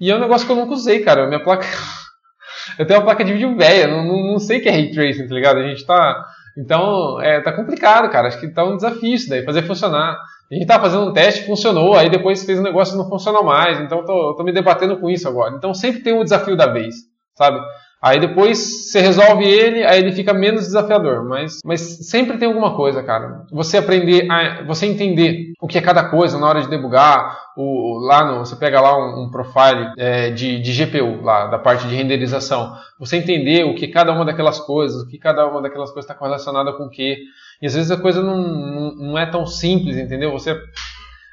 [0.00, 1.26] E é um negócio que eu nunca usei, cara.
[1.26, 1.66] Minha placa.
[2.78, 4.92] eu tenho uma placa de vídeo velha, não, não, não sei o que é Ray
[4.92, 5.58] Tracing, tá ligado?
[5.58, 6.24] A gente está
[6.56, 8.28] Então, é, tá complicado, cara.
[8.28, 10.20] Acho que tá um desafio isso daí, fazer funcionar.
[10.52, 13.42] A gente tá fazendo um teste, funcionou, aí depois fez um negócio e não funcionou
[13.42, 13.80] mais.
[13.80, 15.56] Então, tô, tô me debatendo com isso agora.
[15.56, 16.94] Então, sempre tem um desafio da vez,
[17.34, 17.60] sabe?
[18.00, 18.58] Aí depois
[18.90, 21.24] você resolve ele, aí ele fica menos desafiador.
[21.24, 23.44] Mas, mas sempre tem alguma coisa, cara.
[23.50, 27.36] Você aprender, a, você entender o que é cada coisa na hora de debugar.
[27.56, 31.58] O, lá no, você pega lá um, um profile é, de, de GPU, lá da
[31.58, 32.72] parte de renderização.
[33.00, 36.14] Você entender o que cada uma daquelas coisas, o que cada uma daquelas coisas está
[36.14, 37.16] correlacionada com o que.
[37.60, 40.30] E às vezes a coisa não, não, não é tão simples, entendeu?
[40.30, 40.56] Você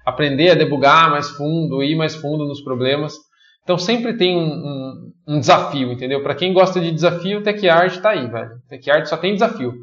[0.03, 3.13] aprender a debugar mais fundo, ir mais fundo nos problemas.
[3.65, 6.21] Então sempre tem um, um, um desafio, entendeu?
[6.21, 8.51] Para quem gosta de desafio, Tech Art tá aí, velho.
[8.69, 9.73] Tech Art só tem desafio.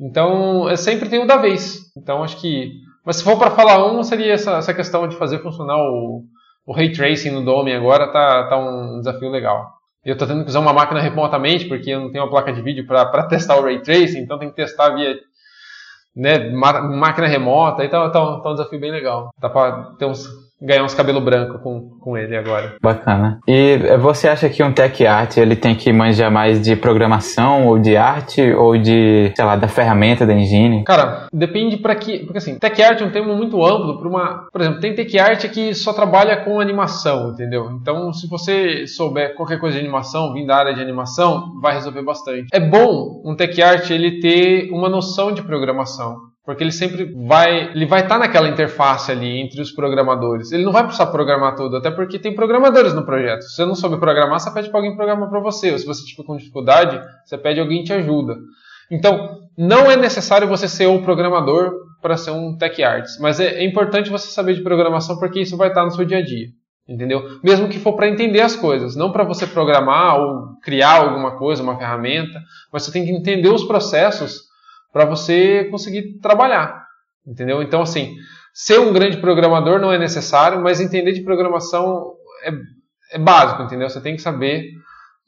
[0.00, 1.92] Então é sempre tem o da vez.
[1.94, 2.72] Então acho que.
[3.04, 6.24] Mas se for para falar um, seria essa, essa questão de fazer funcionar o,
[6.66, 9.68] o Ray Tracing no Dome agora, tá, tá um desafio legal.
[10.02, 12.62] Eu estou tendo que usar uma máquina remotamente, porque eu não tenho uma placa de
[12.62, 15.14] vídeo para testar o Ray Tracing, então tem que testar via
[16.16, 19.30] né, máquina remota, então tá, tá um desafio bem legal.
[19.38, 20.26] Dá para ter uns
[20.60, 22.76] ganhar uns cabelo branco com, com ele agora.
[22.82, 23.40] Bacana.
[23.48, 27.78] E você acha que um tech art ele tem que manjar mais de programação ou
[27.78, 30.84] de arte ou de, sei lá, da ferramenta da engine?
[30.84, 34.48] Cara, depende para que, porque assim, tech art é um termo muito amplo para uma,
[34.52, 37.70] por exemplo, tem tech art que só trabalha com animação, entendeu?
[37.80, 42.02] Então, se você souber qualquer coisa de animação, vindo da área de animação, vai resolver
[42.02, 42.48] bastante.
[42.52, 46.29] É bom um tech art ele ter uma noção de programação.
[46.50, 50.50] Porque ele sempre vai, ele vai estar tá naquela interface ali entre os programadores.
[50.50, 53.42] Ele não vai precisar programar tudo, até porque tem programadores no projeto.
[53.42, 55.70] Se você não souber programar, você pede para alguém programar para você.
[55.70, 58.36] Ou se você estiver com dificuldade, você pede alguém te ajuda.
[58.90, 61.70] Então, não é necessário você ser o programador
[62.02, 65.56] para ser um tech artist, mas é, é importante você saber de programação porque isso
[65.56, 66.48] vai estar tá no seu dia a dia.
[66.88, 67.38] Entendeu?
[67.44, 71.62] Mesmo que for para entender as coisas, não para você programar ou criar alguma coisa,
[71.62, 72.42] uma ferramenta,
[72.72, 74.49] mas você tem que entender os processos
[74.92, 76.84] para você conseguir trabalhar.
[77.26, 77.62] Entendeu?
[77.62, 78.14] Então, assim,
[78.52, 82.14] ser um grande programador não é necessário, mas entender de programação
[82.44, 83.88] é, é básico, entendeu?
[83.88, 84.70] Você tem que saber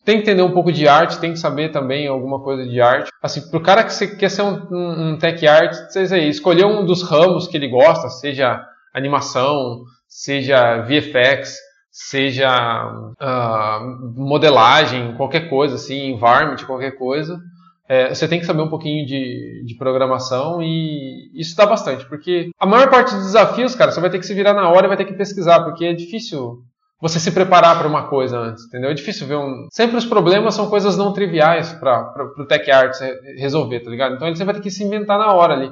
[0.04, 3.10] tem que entender um pouco de arte, tem que saber também alguma coisa de arte.
[3.22, 7.02] Assim, pro cara que quer ser um, um, um tech art, você escolher um dos
[7.02, 8.60] ramos que ele gosta, seja
[8.92, 11.56] animação, seja VFX,
[11.88, 12.50] seja
[13.20, 17.38] uh, modelagem, qualquer coisa, assim, environment, qualquer coisa
[17.92, 22.48] é, você tem que saber um pouquinho de, de programação e isso dá bastante, porque
[22.58, 24.88] a maior parte dos desafios, cara, você vai ter que se virar na hora e
[24.88, 26.62] vai ter que pesquisar, porque é difícil
[26.98, 28.90] você se preparar para uma coisa antes, entendeu?
[28.90, 29.66] É difícil ver um.
[29.70, 32.98] Sempre os problemas são coisas não triviais para o Tech Arts
[33.36, 34.14] resolver, tá ligado?
[34.14, 35.70] Então você vai ter que se inventar na hora ali.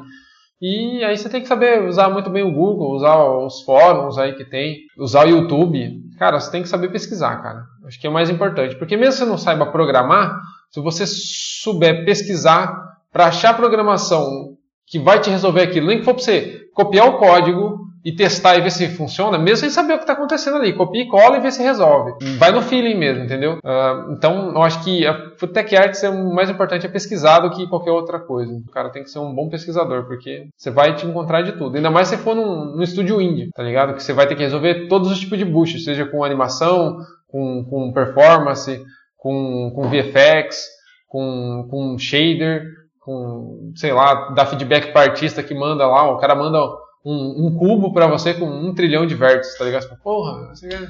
[0.61, 4.35] E aí você tem que saber usar muito bem o Google, usar os fóruns aí
[4.35, 6.03] que tem, usar o YouTube.
[6.19, 7.63] Cara, você tem que saber pesquisar, cara.
[7.87, 8.77] Acho que é o mais importante.
[8.77, 10.39] Porque mesmo que você não saiba programar,
[10.71, 12.73] se você souber pesquisar
[13.13, 14.57] para achar programação
[14.87, 18.57] que vai te resolver aquilo, nem que for para você copiar o código e testar
[18.57, 20.73] e ver se funciona, mesmo sem saber o que está acontecendo ali.
[20.73, 22.13] Copia e cola e vê se resolve.
[22.39, 23.59] Vai no feeling mesmo, entendeu?
[23.59, 25.15] Uh, então, eu acho que a
[25.53, 28.53] Tech Arts é o mais importante é pesquisar do que qualquer outra coisa.
[28.55, 31.77] O cara tem que ser um bom pesquisador, porque você vai te encontrar de tudo.
[31.77, 33.95] Ainda mais se for num, num estúdio indie, tá ligado?
[33.95, 37.65] Que você vai ter que resolver todos os tipos de buchos, seja com animação, com,
[37.65, 38.83] com performance,
[39.21, 40.67] com, com VFX,
[41.07, 42.65] com, com shader,
[43.01, 46.59] com, sei lá, dá feedback para artista que manda lá, o cara manda
[47.05, 49.87] um, um cubo para você com um trilhão de vértices, tá ligado?
[50.03, 50.81] Porra, você quer...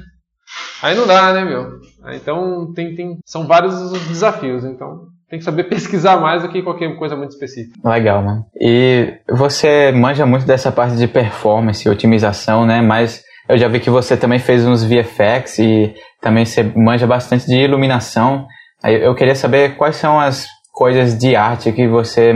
[0.81, 1.79] Aí não dá, né, meu?
[2.13, 6.61] Então tem, tem, são vários os desafios, então tem que saber pesquisar mais do que
[6.61, 7.77] qualquer coisa muito específica.
[7.87, 8.45] Legal, mano.
[8.59, 12.81] E você manja muito dessa parte de performance e otimização, né?
[12.81, 17.45] Mas eu já vi que você também fez uns VFX e também você manja bastante
[17.45, 18.47] de iluminação.
[18.81, 22.33] Eu queria saber quais são as coisas de arte que você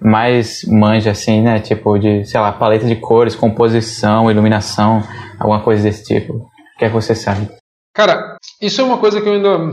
[0.00, 1.58] mais manja, assim, né?
[1.58, 5.02] Tipo de, sei lá, paleta de cores, composição, iluminação,
[5.40, 6.32] alguma coisa desse tipo.
[6.34, 7.48] O que é que você sabe?
[7.92, 9.72] Cara, isso é uma coisa que eu ainda.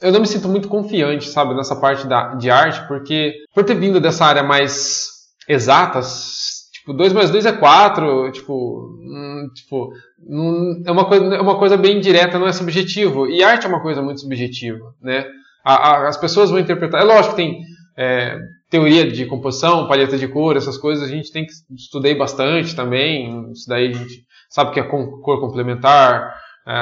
[0.00, 3.74] Eu não me sinto muito confiante, sabe, nessa parte da, de arte, porque por ter
[3.74, 5.04] vindo dessa área mais
[5.46, 6.53] exatas,
[6.84, 11.58] tipo, 2 mais 2 é 4, tipo, hum, tipo hum, é, uma coisa, é uma
[11.58, 13.26] coisa bem direta, não é subjetivo.
[13.26, 15.26] E arte é uma coisa muito subjetiva, né?
[15.64, 17.00] A, a, as pessoas vão interpretar.
[17.00, 17.62] É lógico que tem
[17.96, 22.76] é, teoria de composição, paleta de cor, essas coisas a gente tem que estudei bastante
[22.76, 23.50] também.
[23.50, 26.34] Isso daí a gente sabe que é cor complementar.
[26.66, 26.72] É,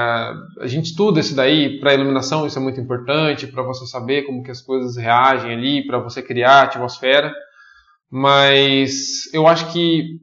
[0.63, 4.43] a gente estuda isso daí para iluminação, isso é muito importante para você saber como
[4.43, 7.33] que as coisas reagem ali, para você criar a atmosfera.
[8.13, 10.21] Mas eu acho que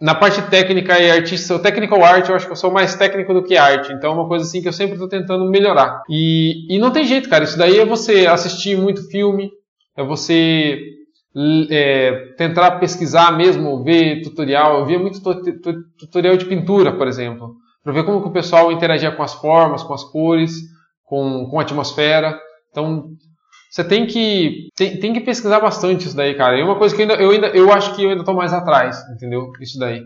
[0.00, 3.42] na parte técnica e artista, technical art, eu acho que eu sou mais técnico do
[3.42, 3.92] que arte.
[3.92, 6.02] Então é uma coisa assim que eu sempre estou tentando melhorar.
[6.08, 7.44] E, e não tem jeito, cara.
[7.44, 9.50] Isso daí é você assistir muito filme,
[9.96, 10.80] é você
[11.70, 14.78] é, tentar pesquisar mesmo, ver tutorial.
[14.78, 15.20] Eu via muito
[15.98, 19.82] tutorial de pintura, por exemplo para ver como que o pessoal interagia com as formas,
[19.82, 20.52] com as cores,
[21.04, 22.38] com, com a atmosfera.
[22.70, 23.10] Então,
[23.72, 26.58] você tem que tem, tem, que pesquisar bastante isso daí, cara.
[26.58, 28.52] E uma coisa que eu ainda, eu ainda eu acho que eu ainda estou mais
[28.52, 29.50] atrás, entendeu?
[29.62, 30.02] Isso daí.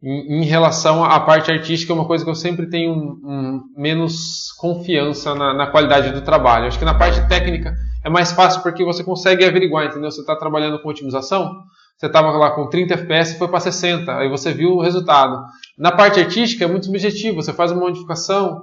[0.00, 3.62] Em, em, relação à parte artística, é uma coisa que eu sempre tenho um, um,
[3.76, 6.66] menos confiança na, na, qualidade do trabalho.
[6.66, 7.74] Acho que na parte técnica
[8.04, 10.12] é mais fácil porque você consegue averiguar, entendeu?
[10.12, 11.52] Você está trabalhando com otimização,
[11.96, 15.42] você estava lá com 30 FPS e foi para 60, aí você viu o resultado.
[15.76, 18.62] Na parte artística é muito subjetivo, você faz uma modificação,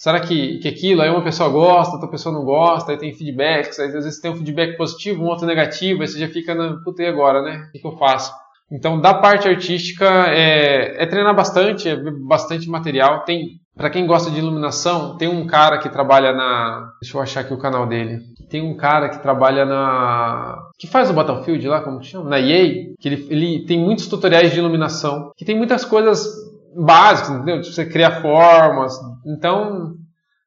[0.00, 3.78] será que, que aquilo, aí uma pessoa gosta, outra pessoa não gosta, aí tem feedbacks,
[3.78, 6.78] aí às vezes tem um feedback positivo, um outro negativo, aí você já fica na,
[6.82, 7.66] puta, e agora, né?
[7.68, 8.32] O que, que eu faço?
[8.72, 13.24] Então, da parte artística, é, é treinar bastante, é bastante material.
[13.24, 17.40] Tem, para quem gosta de iluminação, tem um cara que trabalha na, deixa eu achar
[17.40, 20.58] aqui o canal dele tem um cara que trabalha na.
[20.76, 22.28] que faz o Battlefield lá, como que chama?
[22.28, 26.26] Na EA, que ele, ele tem muitos tutoriais de iluminação, que tem muitas coisas
[26.76, 27.60] básicas, entendeu?
[27.60, 28.92] Tipo, você criar formas.
[29.26, 29.94] Então,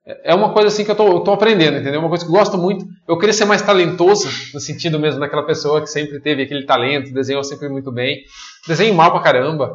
[0.05, 1.99] é uma coisa assim que eu tô aprendendo, entendeu?
[1.99, 2.85] Uma coisa que eu gosto muito.
[3.07, 7.13] Eu queria ser mais talentoso, no sentido mesmo daquela pessoa que sempre teve aquele talento,
[7.13, 8.23] desenhou sempre muito bem.
[8.67, 9.73] Desenho mal pra caramba.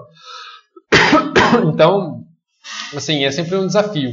[1.72, 2.24] Então,
[2.94, 4.12] assim, é sempre um desafio.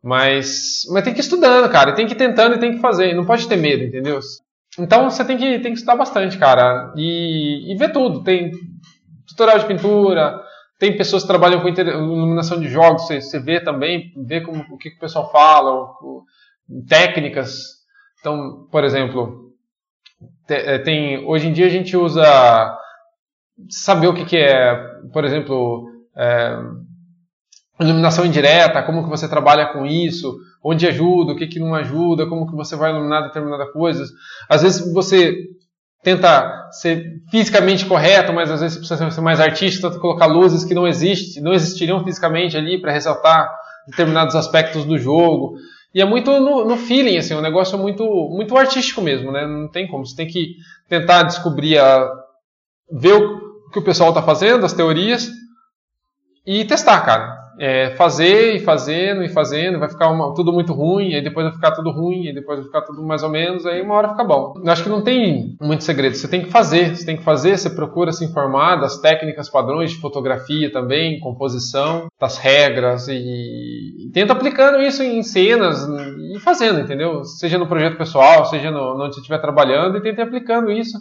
[0.00, 1.92] Mas, mas tem que ir estudando, cara.
[1.92, 3.12] Tem que ir tentando e tem que fazer.
[3.12, 4.20] Não pode ter medo, entendeu?
[4.78, 6.92] Então você tem que, tem que estudar bastante, cara.
[6.96, 8.22] E, e ver tudo.
[8.22, 8.52] Tem
[9.26, 10.43] tutorial de pintura,
[10.84, 14.90] tem pessoas que trabalham com iluminação de jogos, você, vê também, vê como, o que,
[14.90, 16.24] que o pessoal fala, o,
[16.68, 17.56] o, técnicas.
[18.20, 19.50] Então, por exemplo,
[20.46, 22.76] é, tem, hoje em dia a gente usa
[23.70, 24.74] saber o que, que é,
[25.10, 26.58] por exemplo, é,
[27.80, 32.26] iluminação indireta, como que você trabalha com isso, onde ajuda, o que, que não ajuda,
[32.26, 34.04] como que você vai iluminar determinada coisa.
[34.50, 35.46] Às vezes você
[36.04, 40.74] tenta ser fisicamente correto, mas às vezes precisa ser mais artístico, tenta colocar luzes que
[40.74, 43.50] não existem, não existiriam fisicamente ali para ressaltar
[43.88, 45.56] determinados aspectos do jogo.
[45.94, 49.46] E é muito no, no feeling, assim, um negócio muito, muito artístico mesmo, né?
[49.46, 50.04] Não tem como.
[50.04, 50.56] Você tem que
[50.88, 52.08] tentar descobrir, a,
[52.92, 55.30] ver o que o pessoal está fazendo, as teorias,
[56.46, 61.14] e testar, cara é, fazer e fazendo e fazendo, vai ficar uma, tudo muito ruim,
[61.14, 63.80] aí depois vai ficar tudo ruim, aí depois vai ficar tudo mais ou menos, aí
[63.82, 64.54] uma hora fica bom.
[64.62, 67.56] Eu acho que não tem muito segredo, você tem que fazer, você tem que fazer,
[67.56, 74.10] você procura se informar das técnicas padrões de fotografia também, composição, das regras e, e
[74.12, 75.86] tenta aplicando isso em cenas
[76.34, 77.24] e fazendo, entendeu?
[77.24, 80.98] Seja no projeto pessoal, seja no, onde você estiver trabalhando e tenta aplicando isso.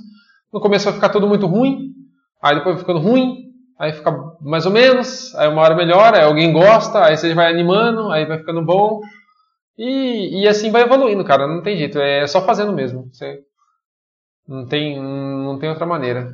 [0.52, 1.94] No começo vai ficar tudo muito ruim,
[2.42, 4.12] aí depois vai ficando ruim, aí fica
[4.42, 8.26] mais ou menos, aí uma hora melhora, aí alguém gosta, aí você vai animando, aí
[8.26, 9.02] vai ficando bom.
[9.78, 13.10] E, e assim vai evoluindo, cara, não tem jeito, é só fazendo mesmo.
[13.12, 13.40] Você
[14.48, 16.30] não tem, não tem outra maneira.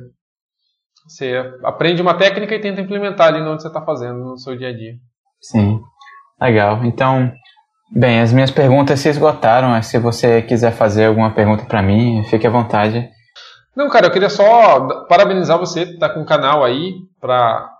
[1.08, 1.34] Você
[1.64, 4.72] aprende uma técnica e tenta implementar ali onde você está fazendo, no seu dia a
[4.72, 4.94] dia.
[5.40, 5.80] Sim,
[6.40, 6.84] legal.
[6.84, 7.32] Então,
[7.90, 9.80] bem, as minhas perguntas se esgotaram.
[9.82, 13.08] Se você quiser fazer alguma pergunta para mim, fique à vontade.
[13.74, 17.70] Não, cara, eu queria só parabenizar você, tá com o canal aí, para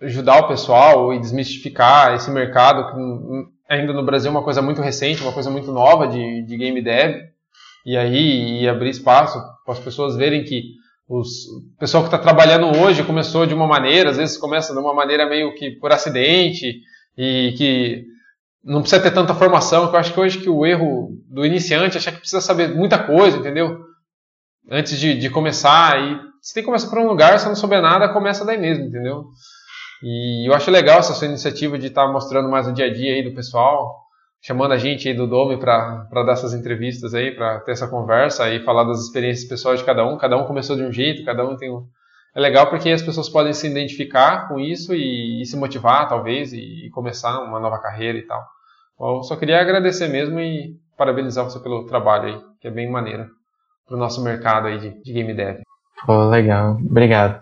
[0.00, 4.82] ajudar o pessoal e desmistificar esse mercado que ainda no Brasil é uma coisa muito
[4.82, 7.16] recente, uma coisa muito nova de, de game dev,
[7.86, 10.74] e aí e abrir espaço para as pessoas verem que
[11.08, 14.78] os, o pessoal que está trabalhando hoje começou de uma maneira, às vezes começa de
[14.78, 16.82] uma maneira meio que por acidente,
[17.16, 18.04] e que
[18.64, 21.98] não precisa ter tanta formação, eu acho que hoje que o erro do iniciante é
[21.98, 23.91] achar que precisa saber muita coisa, entendeu?
[24.70, 27.82] Antes de, de começar, e se tem que começar por um lugar, se não souber
[27.82, 29.24] nada, começa daí mesmo, entendeu?
[30.02, 32.92] E eu acho legal essa sua iniciativa de estar tá mostrando mais o dia a
[32.92, 34.00] dia aí do pessoal,
[34.40, 38.48] chamando a gente aí do Dome para dar essas entrevistas aí, para ter essa conversa
[38.50, 40.16] e falar das experiências pessoais de cada um.
[40.16, 41.86] Cada um começou de um jeito, cada um tem um.
[42.34, 46.52] É legal porque as pessoas podem se identificar com isso e, e se motivar, talvez,
[46.52, 48.42] e, e, começar uma nova carreira e tal.
[49.24, 53.26] Só queria agradecer mesmo e parabenizar você pelo trabalho aí, que é bem maneiro
[53.86, 55.58] para o nosso mercado aí de, de game dev.
[56.06, 56.76] Pô, legal.
[56.88, 57.40] Obrigado.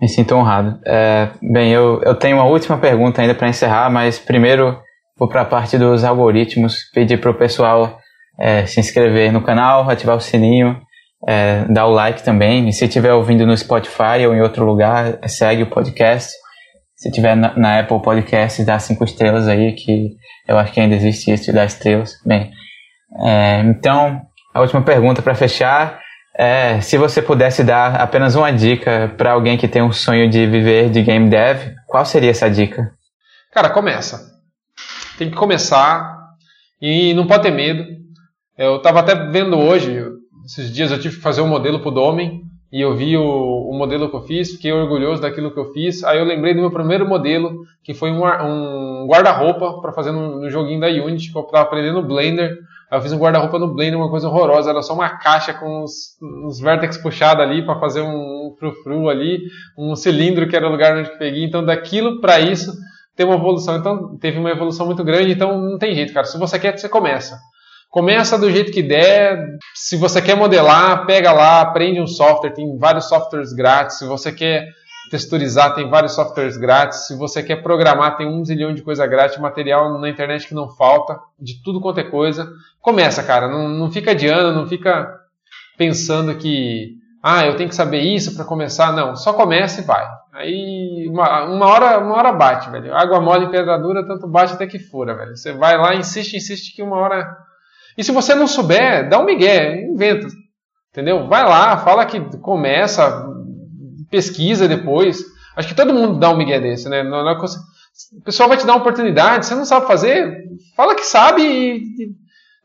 [0.00, 0.78] Me sinto honrado.
[0.86, 4.78] É, bem, eu, eu tenho uma última pergunta ainda para encerrar, mas primeiro
[5.18, 7.98] vou para a parte dos algoritmos, pedir para o pessoal
[8.38, 10.80] é, se inscrever no canal, ativar o sininho,
[11.28, 12.68] é, dar o like também.
[12.68, 16.32] E se estiver ouvindo no Spotify ou em outro lugar, segue o podcast.
[16.96, 20.10] Se tiver na, na Apple Podcast, dá cinco estrelas aí, que
[20.48, 22.14] eu acho que ainda existe isso de dar estrelas.
[22.24, 22.50] Bem,
[23.24, 26.00] é, então, a última pergunta para fechar
[26.34, 30.46] é, se você pudesse dar apenas uma dica para alguém que tem um sonho de
[30.46, 32.90] viver de game dev, qual seria essa dica?
[33.52, 34.32] Cara, começa.
[35.18, 36.16] Tem que começar
[36.80, 37.84] e não pode ter medo.
[38.56, 40.02] Eu estava até vendo hoje,
[40.46, 42.40] esses dias eu tive que fazer um modelo para o Domen
[42.72, 43.22] e eu vi o,
[43.70, 46.02] o, modelo que eu fiz, fiquei orgulhoso daquilo que eu fiz.
[46.04, 50.40] Aí eu lembrei do meu primeiro modelo, que foi um, um guarda-roupa para fazer no,
[50.40, 52.56] no, joguinho da Unity, que eu estava aprendendo Blender.
[52.92, 54.68] Aí eu fiz um guarda-roupa no Blender, uma coisa horrorosa.
[54.68, 56.60] Era só uma caixa com uns, uns
[56.98, 59.40] puxados ali para fazer um frufru ali,
[59.78, 61.42] um cilindro que era o lugar onde eu peguei.
[61.42, 62.70] Então, daquilo para isso,
[63.16, 63.78] tem uma evolução.
[63.78, 65.32] Então, teve uma evolução muito grande.
[65.32, 66.26] Então, não tem jeito, cara.
[66.26, 67.38] Se você quer, você começa.
[67.88, 69.42] Começa do jeito que der.
[69.74, 72.50] Se você quer modelar, pega lá, aprende um software.
[72.50, 74.00] Tem vários softwares grátis.
[74.00, 74.66] Se você quer
[75.10, 77.06] texturizar, tem vários softwares grátis.
[77.06, 80.68] Se você quer programar, tem um zilhão de coisa grátis, material na internet que não
[80.68, 82.48] falta, de tudo quanto é coisa.
[82.80, 85.12] Começa, cara, não, não fica adiando, não fica
[85.76, 88.92] pensando que, ah, eu tenho que saber isso para começar.
[88.92, 90.06] Não, só começa e vai.
[90.32, 92.94] Aí uma, uma, hora, uma hora bate, velho.
[92.94, 95.36] Água mole pedra dura, tanto bate até que fura, velho.
[95.36, 97.36] Você vai lá, insiste, insiste que uma hora.
[97.96, 100.26] E se você não souber, dá um migué, inventa.
[100.90, 101.26] Entendeu?
[101.26, 103.26] Vai lá, fala que começa,
[104.12, 105.24] pesquisa depois.
[105.56, 107.02] Acho que todo mundo dá um migué desse, né?
[107.02, 110.44] Não, não, o pessoal vai te dar uma oportunidade, você não sabe fazer,
[110.76, 112.10] fala que sabe e, e,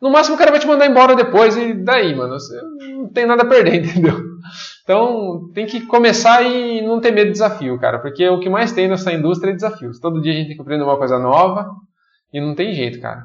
[0.01, 3.25] no máximo o cara vai te mandar embora depois e daí, mano, você não tem
[3.25, 4.21] nada a perder, entendeu?
[4.83, 8.71] Então tem que começar e não ter medo de desafio, cara, porque o que mais
[8.71, 9.99] tem nessa indústria é desafios.
[9.99, 11.69] Todo dia a gente tem que aprender uma coisa nova
[12.31, 13.23] e não tem jeito, cara.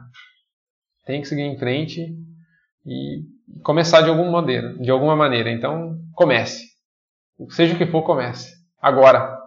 [1.06, 2.14] Tem que seguir em frente
[2.84, 3.22] e
[3.62, 5.50] começar de alguma maneira, de alguma maneira.
[5.50, 6.71] Então comece.
[7.50, 8.50] Seja o que for, comece.
[8.80, 9.38] Agora.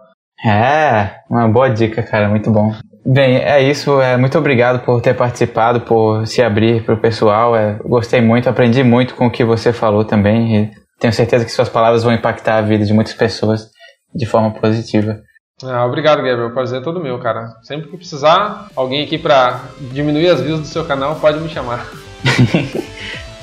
[0.45, 2.27] É, uma boa dica, cara.
[2.27, 2.73] Muito bom.
[3.05, 4.01] Bem, é isso.
[4.01, 7.55] É, muito obrigado por ter participado, por se abrir para o pessoal.
[7.55, 10.55] É, gostei muito, aprendi muito com o que você falou também.
[10.55, 13.69] E tenho certeza que suas palavras vão impactar a vida de muitas pessoas
[14.13, 15.19] de forma positiva.
[15.63, 16.47] Ah, obrigado, Gabriel.
[16.47, 17.47] O prazer é todo meu, cara.
[17.63, 19.61] Sempre que precisar, alguém aqui para
[19.91, 21.85] diminuir as views do seu canal, pode me chamar.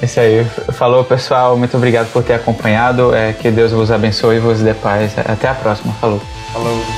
[0.00, 0.44] É isso aí.
[0.72, 1.56] Falou, pessoal.
[1.56, 3.14] Muito obrigado por ter acompanhado.
[3.14, 5.12] É, que Deus vos abençoe e vos dê paz.
[5.18, 5.92] Até a próxima.
[5.94, 6.20] Falou.
[6.52, 6.97] Falou.